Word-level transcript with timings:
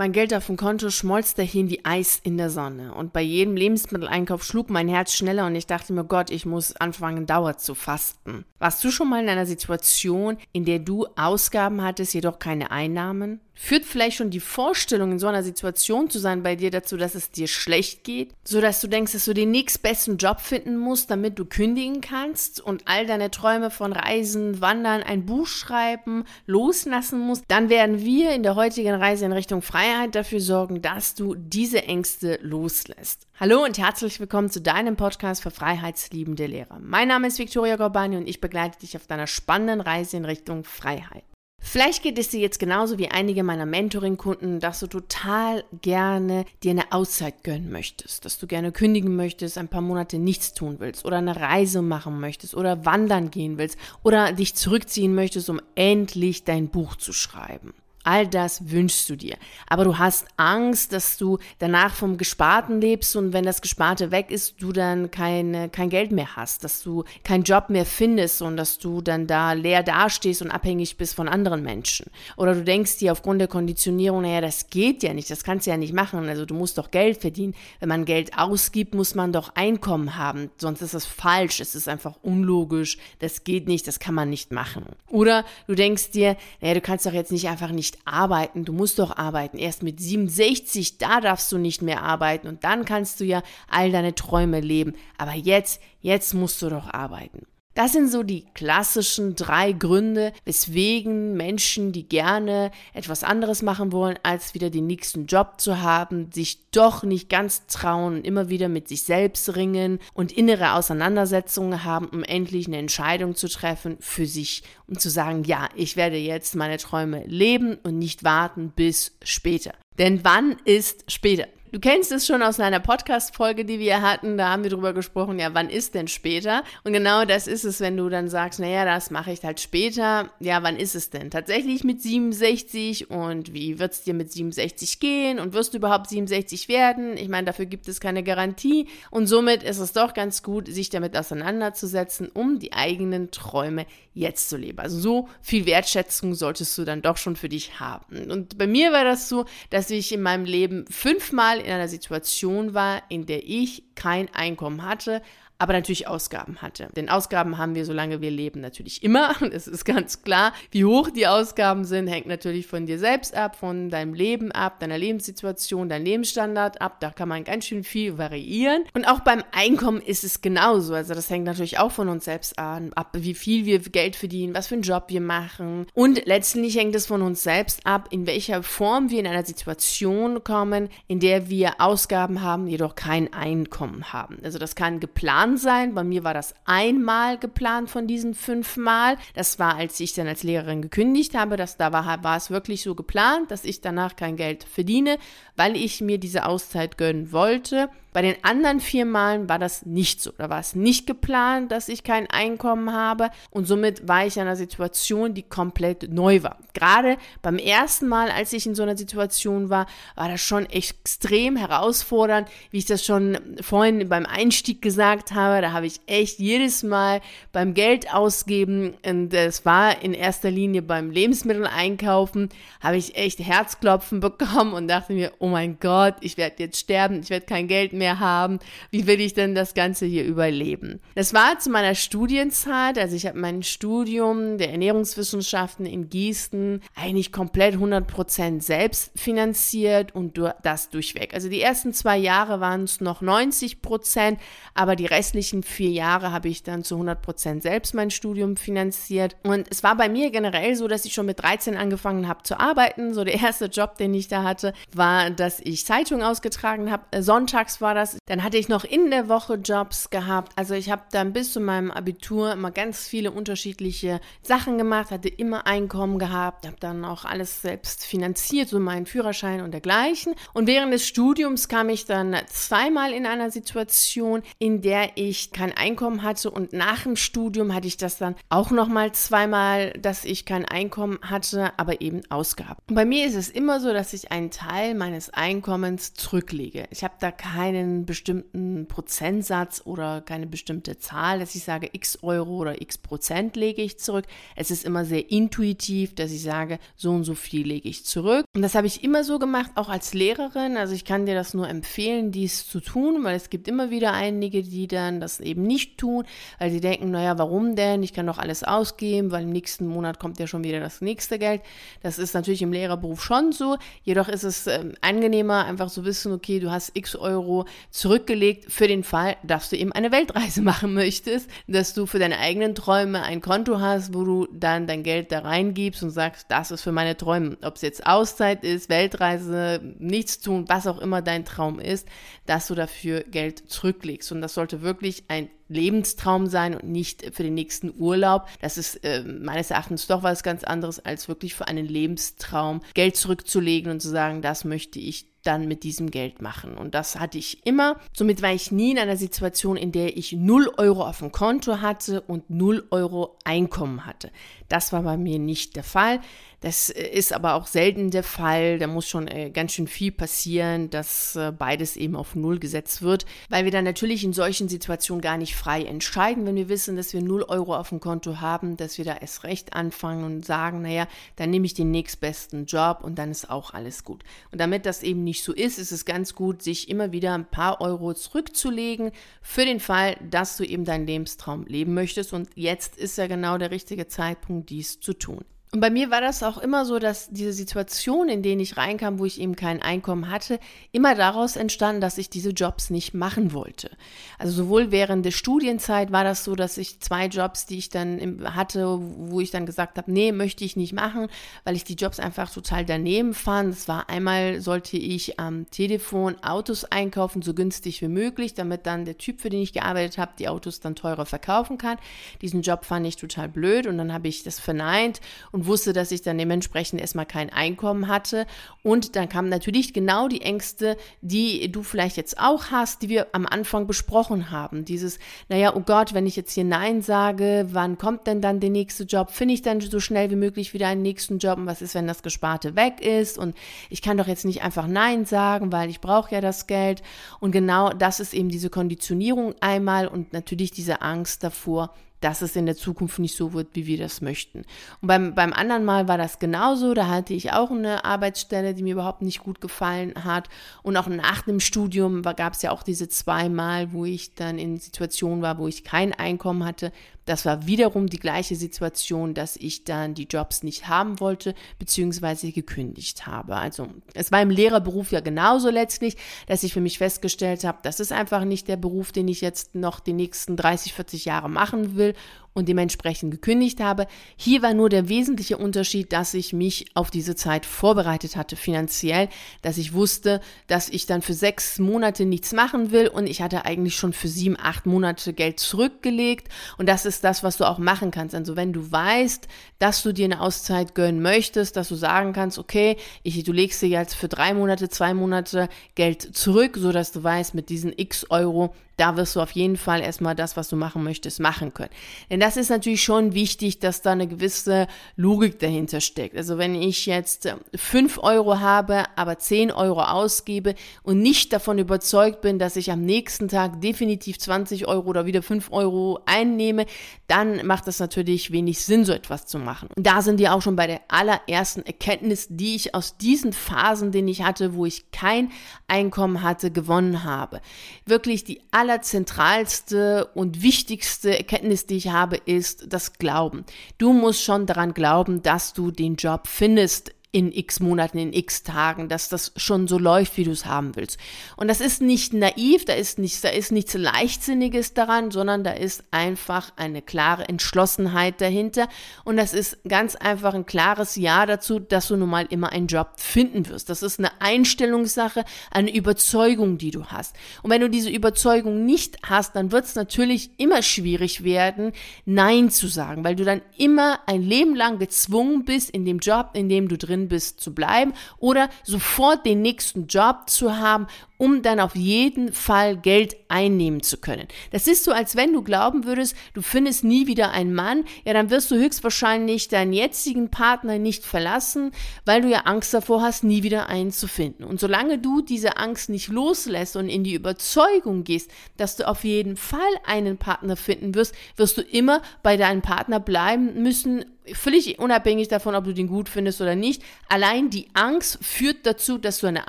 Mein 0.00 0.12
Geld 0.12 0.32
auf 0.32 0.46
dem 0.46 0.56
Konto 0.56 0.90
schmolz 0.90 1.34
dahin 1.34 1.70
wie 1.70 1.84
Eis 1.84 2.20
in 2.22 2.36
der 2.36 2.50
Sonne. 2.50 2.94
Und 2.94 3.12
bei 3.12 3.20
jedem 3.20 3.56
Lebensmitteleinkauf 3.56 4.44
schlug 4.44 4.70
mein 4.70 4.86
Herz 4.86 5.12
schneller 5.12 5.44
und 5.44 5.56
ich 5.56 5.66
dachte 5.66 5.92
mir, 5.92 6.04
Gott, 6.04 6.30
ich 6.30 6.46
muss 6.46 6.76
anfangen, 6.76 7.26
Dauer 7.26 7.58
zu 7.58 7.74
fasten. 7.74 8.44
Warst 8.60 8.82
du 8.84 8.92
schon 8.92 9.10
mal 9.10 9.20
in 9.20 9.28
einer 9.28 9.46
Situation, 9.46 10.38
in 10.52 10.64
der 10.64 10.78
du 10.78 11.06
Ausgaben 11.16 11.82
hattest, 11.82 12.14
jedoch 12.14 12.38
keine 12.38 12.70
Einnahmen? 12.70 13.40
Führt 13.54 13.84
vielleicht 13.84 14.16
schon 14.16 14.30
die 14.30 14.38
Vorstellung, 14.38 15.10
in 15.10 15.18
so 15.18 15.26
einer 15.26 15.42
Situation 15.42 16.10
zu 16.10 16.20
sein 16.20 16.44
bei 16.44 16.54
dir 16.54 16.70
dazu, 16.70 16.96
dass 16.96 17.16
es 17.16 17.32
dir 17.32 17.48
schlecht 17.48 18.04
geht, 18.04 18.32
so 18.44 18.60
dass 18.60 18.80
du 18.80 18.86
denkst, 18.86 19.12
dass 19.12 19.24
du 19.24 19.34
den 19.34 19.50
nächstbesten 19.50 20.16
Job 20.16 20.38
finden 20.38 20.76
musst, 20.76 21.10
damit 21.10 21.40
du 21.40 21.44
kündigen 21.44 22.00
kannst 22.00 22.60
und 22.60 22.82
all 22.86 23.04
deine 23.04 23.32
Träume 23.32 23.72
von 23.72 23.92
Reisen, 23.92 24.60
Wandern, 24.60 25.02
ein 25.02 25.26
Buch 25.26 25.48
schreiben, 25.48 26.24
loslassen 26.46 27.18
musst? 27.18 27.44
Dann 27.48 27.68
werden 27.68 28.04
wir 28.04 28.30
in 28.30 28.44
der 28.44 28.54
heutigen 28.54 28.94
Reise 28.94 29.24
in 29.24 29.32
Richtung 29.32 29.60
Freiheit 29.60 29.87
dafür 30.12 30.40
sorgen, 30.40 30.82
dass 30.82 31.14
du 31.14 31.34
diese 31.34 31.84
Ängste 31.84 32.38
loslässt. 32.42 33.26
Hallo 33.40 33.64
und 33.64 33.78
herzlich 33.78 34.20
willkommen 34.20 34.50
zu 34.50 34.60
deinem 34.60 34.96
Podcast 34.96 35.42
für 35.42 35.50
freiheitsliebende 35.50 36.46
Lehrer. 36.46 36.78
Mein 36.80 37.08
Name 37.08 37.26
ist 37.26 37.38
Viktoria 37.38 37.76
Gorbani 37.76 38.16
und 38.16 38.28
ich 38.28 38.40
begleite 38.40 38.78
dich 38.78 38.96
auf 38.96 39.06
deiner 39.06 39.26
spannenden 39.26 39.80
Reise 39.80 40.16
in 40.16 40.24
Richtung 40.24 40.64
Freiheit. 40.64 41.24
Vielleicht 41.60 42.02
geht 42.02 42.18
es 42.18 42.28
dir 42.28 42.38
jetzt 42.38 42.58
genauso 42.58 42.98
wie 42.98 43.08
einige 43.08 43.42
meiner 43.42 43.66
Mentoring-Kunden, 43.66 44.60
dass 44.60 44.80
du 44.80 44.86
total 44.86 45.64
gerne 45.82 46.44
dir 46.62 46.70
eine 46.70 46.92
Auszeit 46.92 47.42
gönnen 47.42 47.70
möchtest, 47.70 48.24
dass 48.24 48.38
du 48.38 48.46
gerne 48.46 48.72
kündigen 48.72 49.16
möchtest, 49.16 49.58
ein 49.58 49.68
paar 49.68 49.80
Monate 49.80 50.18
nichts 50.18 50.54
tun 50.54 50.76
willst 50.78 51.04
oder 51.04 51.18
eine 51.18 51.36
Reise 51.36 51.82
machen 51.82 52.20
möchtest 52.20 52.54
oder 52.54 52.84
wandern 52.84 53.30
gehen 53.30 53.58
willst 53.58 53.76
oder 54.02 54.32
dich 54.32 54.54
zurückziehen 54.54 55.14
möchtest, 55.14 55.50
um 55.50 55.60
endlich 55.74 56.44
dein 56.44 56.68
Buch 56.68 56.94
zu 56.94 57.12
schreiben. 57.12 57.74
All 58.04 58.26
das 58.26 58.70
wünschst 58.70 59.08
du 59.10 59.16
dir. 59.16 59.36
Aber 59.66 59.84
du 59.84 59.98
hast 59.98 60.26
Angst, 60.36 60.92
dass 60.92 61.18
du 61.18 61.38
danach 61.58 61.94
vom 61.94 62.16
Gesparten 62.16 62.80
lebst 62.80 63.16
und 63.16 63.32
wenn 63.32 63.44
das 63.44 63.60
Gesparte 63.60 64.10
weg 64.10 64.30
ist, 64.30 64.62
du 64.62 64.72
dann 64.72 65.10
kein, 65.10 65.70
kein 65.72 65.90
Geld 65.90 66.12
mehr 66.12 66.36
hast, 66.36 66.64
dass 66.64 66.82
du 66.82 67.04
keinen 67.24 67.42
Job 67.42 67.68
mehr 67.68 67.84
findest 67.84 68.40
und 68.40 68.56
dass 68.56 68.78
du 68.78 69.02
dann 69.02 69.26
da 69.26 69.52
leer 69.52 69.82
dastehst 69.82 70.42
und 70.42 70.50
abhängig 70.50 70.96
bist 70.96 71.14
von 71.14 71.28
anderen 71.28 71.62
Menschen. 71.62 72.06
Oder 72.36 72.54
du 72.54 72.64
denkst 72.64 72.98
dir 72.98 73.12
aufgrund 73.12 73.40
der 73.40 73.48
Konditionierung, 73.48 74.22
naja, 74.22 74.40
das 74.40 74.70
geht 74.70 75.02
ja 75.02 75.12
nicht, 75.12 75.30
das 75.30 75.44
kannst 75.44 75.66
du 75.66 75.70
ja 75.70 75.76
nicht 75.76 75.92
machen. 75.92 76.28
Also 76.28 76.46
du 76.46 76.54
musst 76.54 76.78
doch 76.78 76.90
Geld 76.90 77.20
verdienen. 77.20 77.54
Wenn 77.80 77.88
man 77.88 78.04
Geld 78.04 78.38
ausgibt, 78.38 78.94
muss 78.94 79.14
man 79.14 79.32
doch 79.32 79.54
Einkommen 79.54 80.16
haben. 80.16 80.50
Sonst 80.58 80.82
ist 80.82 80.94
das 80.94 81.04
falsch, 81.04 81.60
es 81.60 81.74
ist 81.74 81.88
einfach 81.88 82.14
unlogisch, 82.22 82.98
das 83.18 83.44
geht 83.44 83.68
nicht, 83.68 83.86
das 83.86 83.98
kann 83.98 84.14
man 84.14 84.30
nicht 84.30 84.52
machen. 84.52 84.86
Oder 85.08 85.44
du 85.66 85.74
denkst 85.74 86.10
dir, 86.10 86.36
naja, 86.60 86.74
du 86.74 86.80
kannst 86.80 87.06
doch 87.06 87.12
jetzt 87.12 87.32
nicht 87.32 87.48
einfach 87.48 87.70
nicht 87.70 87.97
arbeiten, 88.04 88.64
du 88.64 88.72
musst 88.72 88.98
doch 88.98 89.16
arbeiten. 89.16 89.58
Erst 89.58 89.82
mit 89.82 90.00
67, 90.00 90.98
da 90.98 91.20
darfst 91.20 91.50
du 91.52 91.58
nicht 91.58 91.82
mehr 91.82 92.02
arbeiten 92.02 92.48
und 92.48 92.64
dann 92.64 92.84
kannst 92.84 93.20
du 93.20 93.24
ja 93.24 93.42
all 93.68 93.90
deine 93.90 94.14
Träume 94.14 94.60
leben. 94.60 94.94
Aber 95.16 95.34
jetzt, 95.34 95.80
jetzt 96.00 96.34
musst 96.34 96.62
du 96.62 96.68
doch 96.68 96.88
arbeiten. 96.92 97.46
Das 97.78 97.92
sind 97.92 98.10
so 98.10 98.24
die 98.24 98.44
klassischen 98.54 99.36
drei 99.36 99.70
Gründe, 99.70 100.32
weswegen 100.44 101.36
Menschen, 101.36 101.92
die 101.92 102.08
gerne 102.08 102.72
etwas 102.92 103.22
anderes 103.22 103.62
machen 103.62 103.92
wollen, 103.92 104.18
als 104.24 104.52
wieder 104.52 104.68
den 104.68 104.88
nächsten 104.88 105.26
Job 105.26 105.60
zu 105.60 105.80
haben, 105.80 106.32
sich 106.32 106.68
doch 106.72 107.04
nicht 107.04 107.28
ganz 107.28 107.68
trauen 107.68 108.24
immer 108.24 108.48
wieder 108.48 108.68
mit 108.68 108.88
sich 108.88 109.04
selbst 109.04 109.54
ringen 109.54 110.00
und 110.12 110.32
innere 110.32 110.72
Auseinandersetzungen 110.72 111.84
haben, 111.84 112.08
um 112.08 112.24
endlich 112.24 112.66
eine 112.66 112.78
Entscheidung 112.78 113.36
zu 113.36 113.48
treffen 113.48 113.96
für 114.00 114.26
sich, 114.26 114.64
um 114.88 114.98
zu 114.98 115.08
sagen, 115.08 115.44
ja, 115.44 115.68
ich 115.76 115.94
werde 115.94 116.16
jetzt 116.16 116.56
meine 116.56 116.78
Träume 116.78 117.24
leben 117.26 117.78
und 117.84 117.96
nicht 117.96 118.24
warten 118.24 118.72
bis 118.74 119.16
später. 119.22 119.72
Denn 120.00 120.24
wann 120.24 120.56
ist 120.64 121.04
später? 121.12 121.46
Du 121.70 121.80
kennst 121.80 122.12
es 122.12 122.26
schon 122.26 122.42
aus 122.42 122.60
einer 122.60 122.80
Podcast-Folge, 122.80 123.66
die 123.66 123.78
wir 123.78 124.00
hatten. 124.00 124.38
Da 124.38 124.48
haben 124.48 124.62
wir 124.62 124.70
drüber 124.70 124.94
gesprochen, 124.94 125.38
ja, 125.38 125.52
wann 125.52 125.68
ist 125.68 125.94
denn 125.94 126.08
später? 126.08 126.62
Und 126.82 126.94
genau 126.94 127.26
das 127.26 127.46
ist 127.46 127.64
es, 127.64 127.80
wenn 127.80 127.96
du 127.96 128.08
dann 128.08 128.28
sagst, 128.30 128.58
naja, 128.58 128.86
das 128.86 129.10
mache 129.10 129.32
ich 129.32 129.42
halt 129.42 129.60
später. 129.60 130.30
Ja, 130.40 130.62
wann 130.62 130.76
ist 130.76 130.94
es 130.94 131.10
denn? 131.10 131.30
Tatsächlich 131.30 131.84
mit 131.84 132.00
67 132.00 133.10
und 133.10 133.52
wie 133.52 133.78
wird 133.78 133.92
es 133.92 134.02
dir 134.02 134.14
mit 134.14 134.32
67 134.32 134.98
gehen? 134.98 135.38
Und 135.38 135.52
wirst 135.52 135.74
du 135.74 135.78
überhaupt 135.78 136.08
67 136.08 136.68
werden? 136.68 137.18
Ich 137.18 137.28
meine, 137.28 137.44
dafür 137.44 137.66
gibt 137.66 137.86
es 137.88 138.00
keine 138.00 138.22
Garantie. 138.22 138.88
Und 139.10 139.26
somit 139.26 139.62
ist 139.62 139.78
es 139.78 139.92
doch 139.92 140.14
ganz 140.14 140.42
gut, 140.42 140.68
sich 140.68 140.88
damit 140.88 141.18
auseinanderzusetzen, 141.18 142.30
um 142.32 142.58
die 142.60 142.72
eigenen 142.72 143.30
Träume 143.30 143.84
jetzt 144.14 144.48
zu 144.48 144.56
leben. 144.56 144.78
Also 144.78 144.98
so 144.98 145.28
viel 145.40 145.66
Wertschätzung 145.66 146.34
solltest 146.34 146.76
du 146.76 146.84
dann 146.84 147.02
doch 147.02 147.16
schon 147.16 147.36
für 147.36 147.48
dich 147.48 147.78
haben. 147.78 148.30
Und 148.30 148.58
bei 148.58 148.66
mir 148.66 148.92
war 148.92 149.04
das 149.04 149.28
so, 149.28 149.44
dass 149.70 149.90
ich 149.90 150.12
in 150.12 150.22
meinem 150.22 150.44
Leben 150.44 150.86
fünfmal 150.90 151.57
in 151.60 151.72
einer 151.72 151.88
Situation 151.88 152.74
war, 152.74 153.02
in 153.08 153.26
der 153.26 153.44
ich 153.44 153.82
kein 153.94 154.32
Einkommen 154.34 154.84
hatte, 154.84 155.22
aber 155.58 155.72
natürlich 155.72 156.06
Ausgaben 156.06 156.62
hatte. 156.62 156.88
Denn 156.94 157.08
Ausgaben 157.08 157.58
haben 157.58 157.74
wir, 157.74 157.84
solange 157.84 158.20
wir 158.20 158.30
leben, 158.30 158.60
natürlich 158.60 159.02
immer. 159.02 159.34
Das 159.58 159.66
ist 159.66 159.84
ganz 159.84 160.22
klar. 160.22 160.52
Wie 160.70 160.84
hoch 160.84 161.10
die 161.10 161.26
Ausgaben 161.26 161.84
sind, 161.84 162.06
hängt 162.06 162.26
natürlich 162.26 162.66
von 162.66 162.86
dir 162.86 162.98
selbst 162.98 163.34
ab, 163.34 163.56
von 163.56 163.88
deinem 163.88 164.12
Leben 164.12 164.52
ab, 164.52 164.78
deiner 164.78 164.98
Lebenssituation, 164.98 165.88
dein 165.88 166.04
Lebensstandard 166.04 166.80
ab. 166.80 167.00
Da 167.00 167.10
kann 167.10 167.28
man 167.28 167.44
ganz 167.44 167.64
schön 167.64 167.82
viel 167.82 168.18
variieren. 168.18 168.84
Und 168.92 169.06
auch 169.06 169.20
beim 169.20 169.42
Einkommen 169.52 170.00
ist 170.00 170.22
es 170.22 170.42
genauso. 170.42 170.94
Also 170.94 171.14
das 171.14 171.30
hängt 171.30 171.44
natürlich 171.44 171.78
auch 171.78 171.90
von 171.90 172.08
uns 172.08 172.26
selbst 172.26 172.58
an, 172.58 172.92
ab, 172.92 173.08
wie 173.14 173.34
viel 173.34 173.64
wir 173.64 173.80
Geld 173.80 174.16
verdienen, 174.16 174.54
was 174.54 174.68
für 174.68 174.74
einen 174.74 174.82
Job 174.82 175.04
wir 175.08 175.22
machen. 175.22 175.86
Und 175.94 176.24
letztendlich 176.26 176.76
hängt 176.76 176.94
es 176.94 177.06
von 177.06 177.22
uns 177.22 177.42
selbst 177.42 177.84
ab, 177.84 178.08
in 178.10 178.26
welcher 178.26 178.62
Form 178.62 179.10
wir 179.10 179.18
in 179.18 179.26
einer 179.26 179.44
Situation 179.44 180.44
kommen, 180.44 180.88
in 181.08 181.20
der 181.20 181.48
wir 181.48 181.80
Ausgaben 181.80 182.42
haben, 182.42 182.68
jedoch 182.68 182.94
kein 182.94 183.32
Einkommen 183.32 184.12
haben. 184.12 184.38
Also 184.44 184.58
das 184.58 184.76
kann 184.76 185.00
geplant 185.00 185.47
geplant 185.48 185.60
sein. 185.60 185.94
Bei 185.94 186.04
mir 186.04 186.24
war 186.24 186.34
das 186.34 186.54
einmal 186.64 187.38
geplant 187.38 187.90
von 187.90 188.06
diesen 188.06 188.34
fünfmal. 188.34 189.16
Das 189.34 189.58
war, 189.58 189.76
als 189.76 189.98
ich 190.00 190.12
dann 190.12 190.28
als 190.28 190.42
Lehrerin 190.42 190.82
gekündigt 190.82 191.34
habe. 191.34 191.56
Das, 191.56 191.76
da 191.76 191.92
war, 191.92 192.22
war 192.22 192.36
es 192.36 192.50
wirklich 192.50 192.82
so 192.82 192.94
geplant, 192.94 193.50
dass 193.50 193.64
ich 193.64 193.80
danach 193.80 194.16
kein 194.16 194.36
Geld 194.36 194.64
verdiene, 194.64 195.18
weil 195.58 195.76
ich 195.76 196.00
mir 196.00 196.18
diese 196.18 196.46
Auszeit 196.46 196.96
gönnen 196.96 197.32
wollte. 197.32 197.90
Bei 198.12 198.22
den 198.22 198.42
anderen 198.42 198.80
vier 198.80 199.04
Malen 199.04 199.48
war 199.48 199.58
das 199.58 199.84
nicht 199.84 200.22
so. 200.22 200.32
Da 200.38 200.48
war 200.48 200.60
es 200.60 200.74
nicht 200.74 201.06
geplant, 201.06 201.70
dass 201.70 201.88
ich 201.88 202.02
kein 202.02 202.28
Einkommen 202.28 202.92
habe 202.92 203.30
und 203.50 203.66
somit 203.66 204.08
war 204.08 204.26
ich 204.26 204.36
in 204.36 204.42
einer 204.42 204.56
Situation, 204.56 205.34
die 205.34 205.42
komplett 205.42 206.10
neu 206.10 206.42
war. 206.42 206.58
Gerade 206.72 207.18
beim 207.42 207.58
ersten 207.58 208.08
Mal, 208.08 208.30
als 208.30 208.52
ich 208.52 208.66
in 208.66 208.74
so 208.74 208.82
einer 208.82 208.96
Situation 208.96 209.68
war, 209.68 209.86
war 210.16 210.28
das 210.28 210.40
schon 210.40 210.64
extrem 210.66 211.56
herausfordernd, 211.56 212.48
wie 212.70 212.78
ich 212.78 212.86
das 212.86 213.04
schon 213.04 213.38
vorhin 213.60 214.08
beim 214.08 214.26
Einstieg 214.26 214.80
gesagt 214.80 215.32
habe. 215.32 215.60
Da 215.60 215.72
habe 215.72 215.86
ich 215.86 216.00
echt 216.06 216.38
jedes 216.38 216.82
Mal 216.82 217.20
beim 217.52 217.74
Geld 217.74 218.12
ausgeben, 218.12 218.94
und 219.04 219.30
das 219.30 219.66
war 219.66 220.02
in 220.02 220.14
erster 220.14 220.50
Linie 220.50 220.82
beim 220.82 221.10
Lebensmitteleinkaufen, 221.10 222.48
habe 222.80 222.96
ich 222.96 223.16
echt 223.16 223.40
Herzklopfen 223.40 224.20
bekommen 224.28 224.72
und 224.72 224.88
dachte 224.88 225.12
mir, 225.12 225.32
oh 225.40 225.47
mein 225.48 225.78
Gott, 225.80 226.16
ich 226.20 226.36
werde 226.36 226.56
jetzt 226.58 226.78
sterben, 226.78 227.20
ich 227.20 227.30
werde 227.30 227.46
kein 227.46 227.68
Geld 227.68 227.92
mehr 227.92 228.20
haben. 228.20 228.58
Wie 228.90 229.06
will 229.06 229.20
ich 229.20 229.34
denn 229.34 229.54
das 229.54 229.74
Ganze 229.74 230.06
hier 230.06 230.24
überleben? 230.24 231.00
Das 231.14 231.34
war 231.34 231.58
zu 231.58 231.70
meiner 231.70 231.94
Studienzeit, 231.94 232.98
also 232.98 233.16
ich 233.16 233.26
habe 233.26 233.38
mein 233.38 233.62
Studium 233.62 234.58
der 234.58 234.70
Ernährungswissenschaften 234.70 235.86
in 235.86 236.08
Gießen 236.08 236.82
eigentlich 236.94 237.32
komplett 237.32 237.74
100% 237.74 238.62
selbst 238.62 239.10
finanziert 239.18 240.14
und 240.14 240.40
das 240.62 240.90
durchweg. 240.90 241.34
Also 241.34 241.48
die 241.48 241.60
ersten 241.60 241.92
zwei 241.92 242.16
Jahre 242.16 242.60
waren 242.60 242.84
es 242.84 243.00
noch 243.00 243.22
90%, 243.22 244.36
aber 244.74 244.96
die 244.96 245.06
restlichen 245.06 245.62
vier 245.62 245.90
Jahre 245.90 246.32
habe 246.32 246.48
ich 246.48 246.62
dann 246.62 246.84
zu 246.84 246.96
100% 246.96 247.62
selbst 247.62 247.94
mein 247.94 248.10
Studium 248.10 248.56
finanziert. 248.56 249.36
Und 249.42 249.66
es 249.70 249.82
war 249.82 249.96
bei 249.96 250.08
mir 250.08 250.30
generell 250.30 250.74
so, 250.76 250.88
dass 250.88 251.04
ich 251.04 251.14
schon 251.14 251.26
mit 251.26 251.42
13 251.42 251.76
angefangen 251.76 252.28
habe 252.28 252.42
zu 252.42 252.58
arbeiten. 252.58 253.14
So 253.14 253.24
der 253.24 253.40
erste 253.40 253.66
Job, 253.66 253.96
den 253.96 254.14
ich 254.14 254.28
da 254.28 254.42
hatte, 254.42 254.72
war, 254.92 255.30
dass 255.38 255.60
ich 255.60 255.86
Zeitung 255.86 256.22
ausgetragen 256.22 256.90
habe. 256.90 257.04
Äh, 257.10 257.22
sonntags 257.22 257.80
war 257.80 257.94
das. 257.94 258.18
Dann 258.26 258.42
hatte 258.42 258.56
ich 258.56 258.68
noch 258.68 258.84
in 258.84 259.10
der 259.10 259.28
Woche 259.28 259.54
Jobs 259.54 260.10
gehabt. 260.10 260.52
Also 260.56 260.74
ich 260.74 260.90
habe 260.90 261.02
dann 261.10 261.32
bis 261.32 261.52
zu 261.52 261.60
meinem 261.60 261.90
Abitur 261.90 262.52
immer 262.52 262.70
ganz 262.70 263.06
viele 263.06 263.30
unterschiedliche 263.30 264.20
Sachen 264.42 264.78
gemacht, 264.78 265.10
hatte 265.10 265.28
immer 265.28 265.66
Einkommen 265.66 266.18
gehabt, 266.18 266.66
habe 266.66 266.76
dann 266.80 267.04
auch 267.04 267.24
alles 267.24 267.62
selbst 267.62 268.04
finanziert, 268.04 268.68
so 268.68 268.78
meinen 268.78 269.06
Führerschein 269.06 269.60
und 269.60 269.72
dergleichen. 269.72 270.34
Und 270.54 270.66
während 270.66 270.92
des 270.92 271.06
Studiums 271.06 271.68
kam 271.68 271.88
ich 271.88 272.04
dann 272.04 272.36
zweimal 272.48 273.12
in 273.12 273.26
einer 273.26 273.50
Situation, 273.50 274.42
in 274.58 274.82
der 274.82 275.16
ich 275.16 275.52
kein 275.52 275.72
Einkommen 275.72 276.22
hatte 276.22 276.50
und 276.50 276.72
nach 276.72 277.02
dem 277.02 277.16
Studium 277.16 277.74
hatte 277.74 277.86
ich 277.86 277.96
das 277.96 278.18
dann 278.18 278.34
auch 278.48 278.70
noch 278.70 278.88
mal 278.88 279.12
zweimal, 279.12 279.92
dass 279.92 280.24
ich 280.24 280.44
kein 280.44 280.64
Einkommen 280.64 281.18
hatte, 281.22 281.72
aber 281.76 282.00
eben 282.00 282.22
Ausgaben. 282.30 282.76
Und 282.88 282.94
bei 282.94 283.04
mir 283.04 283.26
ist 283.26 283.34
es 283.34 283.48
immer 283.48 283.80
so, 283.80 283.92
dass 283.92 284.12
ich 284.12 284.32
einen 284.32 284.50
Teil 284.50 284.94
meines 284.94 285.27
Einkommens 285.30 286.14
zurücklege. 286.14 286.84
Ich 286.90 287.04
habe 287.04 287.14
da 287.20 287.30
keine 287.30 287.58
keinen 287.78 288.06
bestimmten 288.06 288.86
Prozentsatz 288.88 289.82
oder 289.84 290.20
keine 290.20 290.46
bestimmte 290.46 290.98
Zahl, 290.98 291.38
dass 291.38 291.54
ich 291.54 291.64
sage, 291.64 291.88
x 291.92 292.18
Euro 292.22 292.56
oder 292.56 292.80
x 292.80 292.98
Prozent 292.98 293.56
lege 293.56 293.82
ich 293.82 293.98
zurück. 293.98 294.24
Es 294.56 294.70
ist 294.70 294.84
immer 294.84 295.04
sehr 295.04 295.30
intuitiv, 295.30 296.14
dass 296.14 296.30
ich 296.30 296.42
sage, 296.42 296.78
so 296.96 297.10
und 297.10 297.24
so 297.24 297.34
viel 297.34 297.66
lege 297.66 297.88
ich 297.88 298.04
zurück. 298.04 298.44
Und 298.54 298.62
das 298.62 298.74
habe 298.74 298.86
ich 298.86 299.04
immer 299.04 299.24
so 299.24 299.38
gemacht, 299.38 299.72
auch 299.74 299.88
als 299.88 300.14
Lehrerin. 300.14 300.76
Also 300.76 300.94
ich 300.94 301.04
kann 301.04 301.26
dir 301.26 301.34
das 301.34 301.54
nur 301.54 301.68
empfehlen, 301.68 302.32
dies 302.32 302.66
zu 302.66 302.80
tun, 302.80 303.24
weil 303.24 303.36
es 303.36 303.50
gibt 303.50 303.68
immer 303.68 303.90
wieder 303.90 304.12
einige, 304.12 304.62
die 304.62 304.86
dann 304.86 305.20
das 305.20 305.40
eben 305.40 305.62
nicht 305.62 305.98
tun, 305.98 306.24
weil 306.58 306.70
sie 306.70 306.80
denken, 306.80 307.10
naja, 307.10 307.38
warum 307.38 307.76
denn? 307.76 308.02
Ich 308.02 308.12
kann 308.12 308.26
doch 308.26 308.38
alles 308.38 308.64
ausgeben, 308.64 309.30
weil 309.30 309.44
im 309.44 309.50
nächsten 309.50 309.86
Monat 309.86 310.18
kommt 310.18 310.38
ja 310.38 310.46
schon 310.46 310.64
wieder 310.64 310.80
das 310.80 311.00
nächste 311.00 311.38
Geld. 311.38 311.62
Das 312.02 312.18
ist 312.18 312.34
natürlich 312.34 312.62
im 312.62 312.72
Lehrerberuf 312.72 313.22
schon 313.22 313.52
so. 313.52 313.76
Jedoch 314.02 314.28
ist 314.28 314.44
es 314.44 314.66
äh, 314.66 314.84
angenehmer, 315.18 315.64
einfach 315.64 315.90
zu 315.90 316.04
wissen, 316.04 316.32
okay, 316.32 316.60
du 316.60 316.70
hast 316.70 316.92
x 316.94 317.16
Euro 317.16 317.66
zurückgelegt 317.90 318.70
für 318.70 318.86
den 318.86 319.02
Fall, 319.02 319.36
dass 319.42 319.68
du 319.68 319.76
eben 319.76 319.92
eine 319.92 320.12
Weltreise 320.12 320.62
machen 320.62 320.94
möchtest, 320.94 321.50
dass 321.66 321.92
du 321.92 322.06
für 322.06 322.20
deine 322.20 322.38
eigenen 322.38 322.74
Träume 322.76 323.22
ein 323.22 323.40
Konto 323.40 323.80
hast, 323.80 324.14
wo 324.14 324.24
du 324.24 324.48
dann 324.52 324.86
dein 324.86 325.02
Geld 325.02 325.32
da 325.32 325.40
reingibst 325.40 326.02
und 326.02 326.10
sagst, 326.10 326.46
das 326.50 326.70
ist 326.70 326.82
für 326.82 326.92
meine 326.92 327.16
Träume. 327.16 327.56
Ob 327.62 327.76
es 327.76 327.82
jetzt 327.82 328.06
Auszeit 328.06 328.64
ist, 328.64 328.88
Weltreise, 328.88 329.80
nichts 329.98 330.38
tun, 330.40 330.66
was 330.68 330.86
auch 330.86 330.98
immer 330.98 331.20
dein 331.20 331.44
Traum 331.44 331.80
ist, 331.80 332.06
dass 332.46 332.68
du 332.68 332.74
dafür 332.74 333.22
Geld 333.24 333.70
zurücklegst. 333.70 334.30
Und 334.30 334.40
das 334.40 334.54
sollte 334.54 334.82
wirklich 334.82 335.24
ein 335.28 335.50
Lebenstraum 335.68 336.46
sein 336.46 336.74
und 336.74 336.84
nicht 336.84 337.34
für 337.34 337.42
den 337.42 337.54
nächsten 337.54 337.92
Urlaub. 337.96 338.46
Das 338.60 338.78
ist 338.78 339.04
äh, 339.04 339.22
meines 339.22 339.70
Erachtens 339.70 340.06
doch 340.06 340.22
was 340.22 340.42
ganz 340.42 340.64
anderes, 340.64 340.98
als 340.98 341.28
wirklich 341.28 341.54
für 341.54 341.68
einen 341.68 341.86
Lebenstraum 341.86 342.80
Geld 342.94 343.16
zurückzulegen 343.16 343.92
und 343.92 344.00
zu 344.00 344.08
sagen, 344.08 344.42
das 344.42 344.64
möchte 344.64 344.98
ich 344.98 345.26
dann 345.42 345.68
mit 345.68 345.82
diesem 345.82 346.10
Geld 346.10 346.42
machen. 346.42 346.76
Und 346.76 346.94
das 346.94 347.18
hatte 347.18 347.38
ich 347.38 347.66
immer. 347.66 347.96
Somit 348.16 348.42
war 348.42 348.52
ich 348.52 348.70
nie 348.70 348.90
in 348.92 348.98
einer 348.98 349.16
Situation, 349.16 349.76
in 349.76 349.92
der 349.92 350.16
ich 350.16 350.32
0 350.32 350.72
Euro 350.76 351.06
auf 351.06 351.18
dem 351.18 351.32
Konto 351.32 351.80
hatte 351.80 352.20
und 352.22 352.50
0 352.50 352.86
Euro 352.90 353.36
Einkommen 353.44 354.04
hatte. 354.06 354.30
Das 354.68 354.92
war 354.92 355.02
bei 355.02 355.16
mir 355.16 355.38
nicht 355.38 355.76
der 355.76 355.84
Fall. 355.84 356.20
Das 356.60 356.90
äh, 356.90 357.06
ist 357.08 357.32
aber 357.32 357.54
auch 357.54 357.66
selten 357.66 358.10
der 358.10 358.22
Fall. 358.22 358.78
Da 358.78 358.86
muss 358.86 359.08
schon 359.08 359.28
äh, 359.28 359.50
ganz 359.50 359.72
schön 359.72 359.86
viel 359.86 360.12
passieren, 360.12 360.90
dass 360.90 361.36
äh, 361.36 361.52
beides 361.56 361.96
eben 361.96 362.16
auf 362.16 362.34
Null 362.34 362.58
gesetzt 362.58 363.02
wird, 363.02 363.26
weil 363.48 363.64
wir 363.64 363.70
dann 363.70 363.84
natürlich 363.84 364.24
in 364.24 364.32
solchen 364.32 364.68
Situationen 364.68 365.20
gar 365.20 365.38
nicht 365.38 365.54
frei 365.54 365.84
entscheiden, 365.84 366.46
wenn 366.46 366.56
wir 366.56 366.68
wissen, 366.68 366.96
dass 366.96 367.12
wir 367.12 367.22
0 367.22 367.44
Euro 367.44 367.76
auf 367.76 367.90
dem 367.90 368.00
Konto 368.00 368.40
haben, 368.40 368.76
dass 368.76 368.98
wir 368.98 369.04
da 369.04 369.16
erst 369.16 369.44
recht 369.44 369.74
anfangen 369.74 370.24
und 370.24 370.44
sagen, 370.44 370.82
naja, 370.82 371.06
dann 371.36 371.50
nehme 371.50 371.66
ich 371.66 371.74
den 371.74 371.90
nächstbesten 371.90 372.66
Job 372.66 373.00
und 373.02 373.18
dann 373.18 373.30
ist 373.30 373.50
auch 373.50 373.72
alles 373.72 374.04
gut. 374.04 374.24
Und 374.50 374.60
damit 374.60 374.84
das 374.84 375.02
eben 375.02 375.24
nicht 375.28 375.44
so 375.44 375.52
ist, 375.52 375.78
ist 375.78 375.92
es 375.92 376.04
ganz 376.04 376.34
gut, 376.34 376.62
sich 376.62 376.88
immer 376.88 377.12
wieder 377.12 377.34
ein 377.34 377.48
paar 377.48 377.80
Euro 377.80 378.14
zurückzulegen 378.14 379.12
für 379.42 379.64
den 379.64 379.78
Fall, 379.78 380.16
dass 380.28 380.56
du 380.56 380.64
eben 380.64 380.84
deinen 380.84 381.06
Lebenstraum 381.06 381.66
leben 381.66 381.94
möchtest. 381.94 382.32
Und 382.32 382.48
jetzt 382.54 382.96
ist 382.96 383.18
ja 383.18 383.26
genau 383.26 383.58
der 383.58 383.70
richtige 383.70 384.08
Zeitpunkt, 384.08 384.70
dies 384.70 385.00
zu 385.00 385.12
tun. 385.12 385.44
Und 385.70 385.80
bei 385.80 385.90
mir 385.90 386.10
war 386.10 386.22
das 386.22 386.42
auch 386.42 386.56
immer 386.56 386.86
so, 386.86 386.98
dass 386.98 387.28
diese 387.28 387.52
Situation, 387.52 388.30
in 388.30 388.42
denen 388.42 388.60
ich 388.60 388.78
reinkam, 388.78 389.18
wo 389.18 389.26
ich 389.26 389.38
eben 389.38 389.54
kein 389.54 389.82
Einkommen 389.82 390.30
hatte, 390.30 390.60
immer 390.92 391.14
daraus 391.14 391.56
entstanden, 391.56 392.00
dass 392.00 392.16
ich 392.16 392.30
diese 392.30 392.50
Jobs 392.50 392.88
nicht 392.88 393.12
machen 393.12 393.52
wollte. 393.52 393.90
Also 394.38 394.54
sowohl 394.54 394.92
während 394.92 395.26
der 395.26 395.30
Studienzeit 395.30 396.10
war 396.10 396.24
das 396.24 396.44
so, 396.44 396.54
dass 396.54 396.78
ich 396.78 397.00
zwei 397.00 397.26
Jobs, 397.26 397.66
die 397.66 397.76
ich 397.76 397.90
dann 397.90 398.46
hatte, 398.54 398.98
wo 398.98 399.40
ich 399.40 399.50
dann 399.50 399.66
gesagt 399.66 399.98
habe, 399.98 400.10
nee, 400.10 400.32
möchte 400.32 400.64
ich 400.64 400.76
nicht 400.76 400.94
machen, 400.94 401.28
weil 401.64 401.76
ich 401.76 401.84
die 401.84 401.96
Jobs 401.96 402.18
einfach 402.18 402.50
total 402.50 402.86
daneben 402.86 403.34
fand. 403.34 403.74
Es 403.74 403.88
war 403.88 404.08
einmal, 404.08 404.62
sollte 404.62 404.96
ich 404.96 405.38
am 405.38 405.70
Telefon 405.70 406.42
Autos 406.42 406.86
einkaufen, 406.86 407.42
so 407.42 407.52
günstig 407.52 408.00
wie 408.00 408.08
möglich, 408.08 408.54
damit 408.54 408.86
dann 408.86 409.04
der 409.04 409.18
Typ, 409.18 409.42
für 409.42 409.50
den 409.50 409.60
ich 409.60 409.74
gearbeitet 409.74 410.16
habe, 410.16 410.32
die 410.38 410.48
Autos 410.48 410.80
dann 410.80 410.94
teurer 410.94 411.26
verkaufen 411.26 411.76
kann. 411.76 411.98
Diesen 412.40 412.62
Job 412.62 412.86
fand 412.86 413.06
ich 413.06 413.16
total 413.16 413.50
blöd 413.50 413.86
und 413.86 413.98
dann 413.98 414.14
habe 414.14 414.28
ich 414.28 414.42
das 414.44 414.60
verneint 414.60 415.20
wusste, 415.66 415.92
dass 415.92 416.10
ich 416.10 416.22
dann 416.22 416.38
dementsprechend 416.38 417.00
erstmal 417.00 417.26
kein 417.26 417.50
Einkommen 417.50 418.08
hatte. 418.08 418.46
Und 418.82 419.16
dann 419.16 419.28
kamen 419.28 419.48
natürlich 419.48 419.92
genau 419.92 420.28
die 420.28 420.42
Ängste, 420.42 420.96
die 421.20 421.70
du 421.70 421.82
vielleicht 421.82 422.16
jetzt 422.16 422.38
auch 422.38 422.66
hast, 422.70 423.02
die 423.02 423.08
wir 423.08 423.28
am 423.32 423.46
Anfang 423.46 423.86
besprochen 423.86 424.50
haben. 424.50 424.84
Dieses, 424.84 425.18
naja, 425.48 425.74
oh 425.74 425.80
Gott, 425.80 426.14
wenn 426.14 426.26
ich 426.26 426.36
jetzt 426.36 426.52
hier 426.52 426.64
Nein 426.64 427.02
sage, 427.02 427.66
wann 427.70 427.98
kommt 427.98 428.26
denn 428.26 428.40
dann 428.40 428.60
der 428.60 428.70
nächste 428.70 429.04
Job? 429.04 429.30
Finde 429.30 429.54
ich 429.54 429.62
dann 429.62 429.80
so 429.80 430.00
schnell 430.00 430.30
wie 430.30 430.36
möglich 430.36 430.74
wieder 430.74 430.88
einen 430.88 431.02
nächsten 431.02 431.38
Job? 431.38 431.58
Und 431.58 431.66
was 431.66 431.82
ist, 431.82 431.94
wenn 431.94 432.06
das 432.06 432.22
Gesparte 432.22 432.76
weg 432.76 433.00
ist? 433.00 433.38
Und 433.38 433.56
ich 433.90 434.02
kann 434.02 434.16
doch 434.16 434.26
jetzt 434.26 434.44
nicht 434.44 434.62
einfach 434.62 434.86
Nein 434.86 435.24
sagen, 435.24 435.72
weil 435.72 435.90
ich 435.90 436.00
brauche 436.00 436.34
ja 436.34 436.40
das 436.40 436.66
Geld. 436.66 437.02
Und 437.40 437.52
genau 437.52 437.90
das 437.90 438.20
ist 438.20 438.34
eben 438.34 438.48
diese 438.48 438.70
Konditionierung 438.70 439.54
einmal 439.60 440.08
und 440.08 440.32
natürlich 440.32 440.70
diese 440.70 441.02
Angst 441.02 441.44
davor, 441.44 441.94
dass 442.20 442.42
es 442.42 442.56
in 442.56 442.66
der 442.66 442.76
Zukunft 442.76 443.18
nicht 443.18 443.36
so 443.36 443.52
wird, 443.52 443.68
wie 443.74 443.86
wir 443.86 443.98
das 443.98 444.20
möchten. 444.20 444.64
Und 445.00 445.08
beim, 445.08 445.34
beim 445.34 445.52
anderen 445.52 445.84
Mal 445.84 446.08
war 446.08 446.18
das 446.18 446.38
genauso. 446.38 446.94
Da 446.94 447.06
hatte 447.06 447.34
ich 447.34 447.52
auch 447.52 447.70
eine 447.70 448.04
Arbeitsstelle, 448.04 448.74
die 448.74 448.82
mir 448.82 448.94
überhaupt 448.94 449.22
nicht 449.22 449.40
gut 449.42 449.60
gefallen 449.60 450.24
hat. 450.24 450.48
Und 450.82 450.96
auch 450.96 451.06
nach 451.06 451.42
dem 451.42 451.60
Studium 451.60 452.22
gab 452.22 452.54
es 452.54 452.62
ja 452.62 452.70
auch 452.70 452.82
diese 452.82 453.08
zwei 453.08 453.48
Mal, 453.48 453.92
wo 453.92 454.04
ich 454.04 454.34
dann 454.34 454.58
in 454.58 454.78
Situationen 454.78 455.42
war, 455.42 455.58
wo 455.58 455.68
ich 455.68 455.84
kein 455.84 456.12
Einkommen 456.12 456.64
hatte. 456.64 456.92
Das 457.28 457.44
war 457.44 457.66
wiederum 457.66 458.06
die 458.06 458.18
gleiche 458.18 458.56
Situation, 458.56 459.34
dass 459.34 459.56
ich 459.56 459.84
dann 459.84 460.14
die 460.14 460.24
Jobs 460.24 460.62
nicht 460.62 460.88
haben 460.88 461.20
wollte, 461.20 461.54
beziehungsweise 461.78 462.50
gekündigt 462.52 463.26
habe. 463.26 463.56
Also 463.56 463.88
es 464.14 464.32
war 464.32 464.40
im 464.40 464.48
Lehrerberuf 464.48 465.12
ja 465.12 465.20
genauso 465.20 465.68
letztlich, 465.68 466.16
dass 466.46 466.62
ich 466.62 466.72
für 466.72 466.80
mich 466.80 466.96
festgestellt 466.96 467.64
habe, 467.64 467.80
das 467.82 468.00
ist 468.00 468.12
einfach 468.12 468.44
nicht 468.46 468.66
der 468.66 468.78
Beruf, 468.78 469.12
den 469.12 469.28
ich 469.28 469.42
jetzt 469.42 469.74
noch 469.74 470.00
die 470.00 470.14
nächsten 470.14 470.56
30, 470.56 470.94
40 470.94 471.26
Jahre 471.26 471.50
machen 471.50 471.96
will 471.96 472.14
und 472.54 472.68
dementsprechend 472.68 473.30
gekündigt 473.30 473.80
habe. 473.80 474.06
Hier 474.36 474.62
war 474.62 474.74
nur 474.74 474.88
der 474.88 475.08
wesentliche 475.08 475.58
Unterschied, 475.58 476.12
dass 476.12 476.34
ich 476.34 476.52
mich 476.52 476.86
auf 476.94 477.10
diese 477.10 477.36
Zeit 477.36 477.66
vorbereitet 477.66 478.36
hatte 478.36 478.56
finanziell, 478.56 479.28
dass 479.62 479.78
ich 479.78 479.92
wusste, 479.92 480.40
dass 480.66 480.88
ich 480.88 481.06
dann 481.06 481.22
für 481.22 481.34
sechs 481.34 481.78
Monate 481.78 482.24
nichts 482.24 482.52
machen 482.52 482.90
will 482.90 483.08
und 483.08 483.26
ich 483.26 483.42
hatte 483.42 483.64
eigentlich 483.64 483.96
schon 483.96 484.12
für 484.12 484.28
sieben, 484.28 484.56
acht 484.60 484.86
Monate 484.86 485.32
Geld 485.32 485.60
zurückgelegt 485.60 486.48
und 486.78 486.88
das 486.88 487.06
ist 487.06 487.24
das, 487.24 487.42
was 487.42 487.56
du 487.56 487.64
auch 487.64 487.78
machen 487.78 488.10
kannst. 488.10 488.34
Also 488.34 488.56
wenn 488.56 488.72
du 488.72 488.90
weißt, 488.90 489.48
dass 489.78 490.02
du 490.02 490.12
dir 490.12 490.24
eine 490.24 490.40
Auszeit 490.40 490.94
gönnen 490.94 491.22
möchtest, 491.22 491.76
dass 491.76 491.88
du 491.88 491.94
sagen 491.94 492.32
kannst, 492.32 492.58
okay, 492.58 492.96
ich, 493.22 493.42
du 493.44 493.52
legst 493.52 493.80
dir 493.82 493.88
jetzt 493.88 494.14
für 494.14 494.28
drei 494.28 494.54
Monate, 494.54 494.88
zwei 494.88 495.14
Monate 495.14 495.68
Geld 495.94 496.36
zurück, 496.36 496.76
so 496.78 496.92
dass 496.92 497.12
du 497.12 497.22
weißt, 497.22 497.54
mit 497.54 497.68
diesen 497.68 497.92
x 497.96 498.26
Euro 498.30 498.74
da 498.98 499.16
wirst 499.16 499.36
du 499.36 499.40
auf 499.40 499.52
jeden 499.52 499.76
Fall 499.76 500.00
erstmal 500.00 500.34
das, 500.34 500.56
was 500.56 500.68
du 500.68 500.76
machen 500.76 501.04
möchtest, 501.04 501.38
machen 501.38 501.72
können. 501.72 501.90
Denn 502.30 502.40
das 502.40 502.56
ist 502.56 502.68
natürlich 502.68 503.02
schon 503.02 503.32
wichtig, 503.32 503.78
dass 503.78 504.02
da 504.02 504.12
eine 504.12 504.26
gewisse 504.26 504.88
Logik 505.16 505.60
dahinter 505.60 506.00
steckt. 506.00 506.36
Also 506.36 506.58
wenn 506.58 506.74
ich 506.74 507.06
jetzt 507.06 507.48
5 507.74 508.16
äh, 508.16 508.20
Euro 508.20 508.58
habe, 508.58 509.04
aber 509.14 509.38
10 509.38 509.70
Euro 509.70 510.02
ausgebe 510.02 510.74
und 511.04 511.20
nicht 511.20 511.52
davon 511.52 511.78
überzeugt 511.78 512.40
bin, 512.40 512.58
dass 512.58 512.74
ich 512.74 512.90
am 512.90 513.02
nächsten 513.02 513.46
Tag 513.46 513.80
definitiv 513.80 514.38
20 514.38 514.88
Euro 514.88 515.08
oder 515.08 515.26
wieder 515.26 515.42
5 515.42 515.70
Euro 515.70 516.20
einnehme, 516.26 516.84
dann 517.28 517.64
macht 517.66 517.86
das 517.86 518.00
natürlich 518.00 518.50
wenig 518.50 518.80
Sinn, 518.84 519.04
so 519.04 519.12
etwas 519.12 519.46
zu 519.46 519.58
machen. 519.58 519.90
Und 519.94 520.06
da 520.06 520.22
sind 520.22 520.40
wir 520.40 520.54
auch 520.54 520.62
schon 520.62 520.74
bei 520.74 520.88
der 520.88 521.02
allerersten 521.06 521.86
Erkenntnis, 521.86 522.48
die 522.50 522.74
ich 522.74 522.96
aus 522.96 523.16
diesen 523.16 523.52
Phasen, 523.52 524.10
den 524.10 524.26
ich 524.26 524.42
hatte, 524.42 524.74
wo 524.74 524.86
ich 524.86 525.12
kein 525.12 525.52
Einkommen 525.86 526.42
hatte, 526.42 526.72
gewonnen 526.72 527.22
habe. 527.22 527.60
Wirklich 528.04 528.42
die 528.42 528.60
aller 528.72 528.87
allerzentralste 528.88 530.30
und 530.34 530.62
wichtigste 530.62 531.36
Erkenntnis, 531.36 531.84
die 531.84 531.96
ich 531.96 532.08
habe, 532.08 532.36
ist 532.36 532.92
das 532.92 533.14
Glauben. 533.14 533.64
Du 533.98 534.12
musst 534.12 534.42
schon 534.42 534.64
daran 534.64 534.94
glauben, 534.94 535.42
dass 535.42 535.74
du 535.74 535.90
den 535.90 536.16
Job 536.16 536.46
findest 536.46 537.12
in 537.30 537.52
x 537.52 537.80
Monaten, 537.80 538.16
in 538.16 538.32
x 538.32 538.62
Tagen, 538.62 539.10
dass 539.10 539.28
das 539.28 539.52
schon 539.56 539.86
so 539.86 539.98
läuft, 539.98 540.38
wie 540.38 540.44
du 540.44 540.50
es 540.50 540.64
haben 540.64 540.96
willst. 540.96 541.18
Und 541.56 541.68
das 541.68 541.82
ist 541.82 542.00
nicht 542.00 542.32
naiv, 542.32 542.86
da 542.86 542.94
ist 542.94 543.18
nichts, 543.18 543.42
da 543.42 543.50
ist 543.50 543.70
nichts 543.70 543.92
Leichtsinniges 543.92 544.94
daran, 544.94 545.30
sondern 545.30 545.62
da 545.62 545.72
ist 545.72 546.04
einfach 546.10 546.72
eine 546.76 547.02
klare 547.02 547.46
Entschlossenheit 547.46 548.40
dahinter. 548.40 548.88
Und 549.24 549.36
das 549.36 549.52
ist 549.52 549.76
ganz 549.86 550.16
einfach 550.16 550.54
ein 550.54 550.64
klares 550.64 551.16
Ja 551.16 551.44
dazu, 551.44 551.80
dass 551.80 552.08
du 552.08 552.16
nun 552.16 552.30
mal 552.30 552.46
immer 552.48 552.72
einen 552.72 552.86
Job 552.86 553.10
finden 553.16 553.68
wirst. 553.68 553.90
Das 553.90 554.02
ist 554.02 554.18
eine 554.18 554.30
Einstellungssache, 554.40 555.44
eine 555.70 555.94
Überzeugung, 555.94 556.78
die 556.78 556.92
du 556.92 557.06
hast. 557.06 557.36
Und 557.62 557.70
wenn 557.70 557.82
du 557.82 557.90
diese 557.90 558.08
Überzeugung 558.10 558.86
nicht 558.86 559.18
hast, 559.22 559.54
dann 559.54 559.70
wird 559.70 559.84
es 559.84 559.96
natürlich 559.96 560.50
immer 560.56 560.80
schwierig 560.80 561.44
werden, 561.44 561.92
Nein 562.24 562.70
zu 562.70 562.86
sagen, 562.86 563.22
weil 563.22 563.36
du 563.36 563.44
dann 563.44 563.60
immer 563.76 564.20
ein 564.26 564.40
Leben 564.40 564.74
lang 564.74 564.98
gezwungen 564.98 565.66
bist 565.66 565.90
in 565.90 566.06
dem 566.06 566.20
Job, 566.20 566.50
in 566.54 566.70
dem 566.70 566.88
du 566.88 566.96
drin 566.96 567.17
drin 567.18 567.28
bist, 567.28 567.60
zu 567.60 567.74
bleiben 567.74 568.12
oder 568.38 568.70
sofort 568.84 569.44
den 569.44 569.62
nächsten 569.62 570.06
Job 570.06 570.48
zu 570.48 570.78
haben, 570.78 571.06
um 571.36 571.62
dann 571.62 571.78
auf 571.78 571.94
jeden 571.94 572.52
Fall 572.52 572.96
Geld 572.96 573.36
einnehmen 573.48 574.02
zu 574.02 574.18
können. 574.18 574.48
Das 574.72 574.88
ist 574.88 575.04
so, 575.04 575.12
als 575.12 575.36
wenn 575.36 575.52
du 575.52 575.62
glauben 575.62 576.04
würdest, 576.04 576.36
du 576.54 576.62
findest 576.62 577.04
nie 577.04 577.26
wieder 577.26 577.52
einen 577.52 577.74
Mann, 577.74 578.04
ja, 578.24 578.32
dann 578.32 578.50
wirst 578.50 578.70
du 578.70 578.76
höchstwahrscheinlich 578.76 579.68
deinen 579.68 579.92
jetzigen 579.92 580.50
Partner 580.50 580.98
nicht 580.98 581.24
verlassen, 581.24 581.92
weil 582.24 582.42
du 582.42 582.48
ja 582.48 582.60
Angst 582.60 582.92
davor 582.92 583.22
hast, 583.22 583.44
nie 583.44 583.62
wieder 583.62 583.88
einen 583.88 584.10
zu 584.10 584.26
finden. 584.26 584.64
Und 584.64 584.80
solange 584.80 585.18
du 585.18 585.40
diese 585.40 585.76
Angst 585.76 586.10
nicht 586.10 586.28
loslässt 586.28 586.96
und 586.96 587.08
in 587.08 587.22
die 587.22 587.34
Überzeugung 587.34 588.24
gehst, 588.24 588.50
dass 588.76 588.96
du 588.96 589.06
auf 589.06 589.22
jeden 589.22 589.56
Fall 589.56 589.78
einen 590.04 590.38
Partner 590.38 590.76
finden 590.76 591.14
wirst, 591.14 591.34
wirst 591.56 591.78
du 591.78 591.82
immer 591.82 592.20
bei 592.42 592.56
deinem 592.56 592.82
Partner 592.82 593.20
bleiben 593.20 593.80
müssen 593.82 594.24
völlig 594.54 594.98
unabhängig 594.98 595.48
davon, 595.48 595.74
ob 595.74 595.84
du 595.84 595.94
den 595.94 596.06
gut 596.08 596.28
findest 596.28 596.60
oder 596.60 596.74
nicht. 596.74 597.02
Allein 597.28 597.70
die 597.70 597.88
Angst 597.94 598.38
führt 598.42 598.86
dazu, 598.86 599.18
dass 599.18 599.38
du 599.38 599.46
eine 599.46 599.68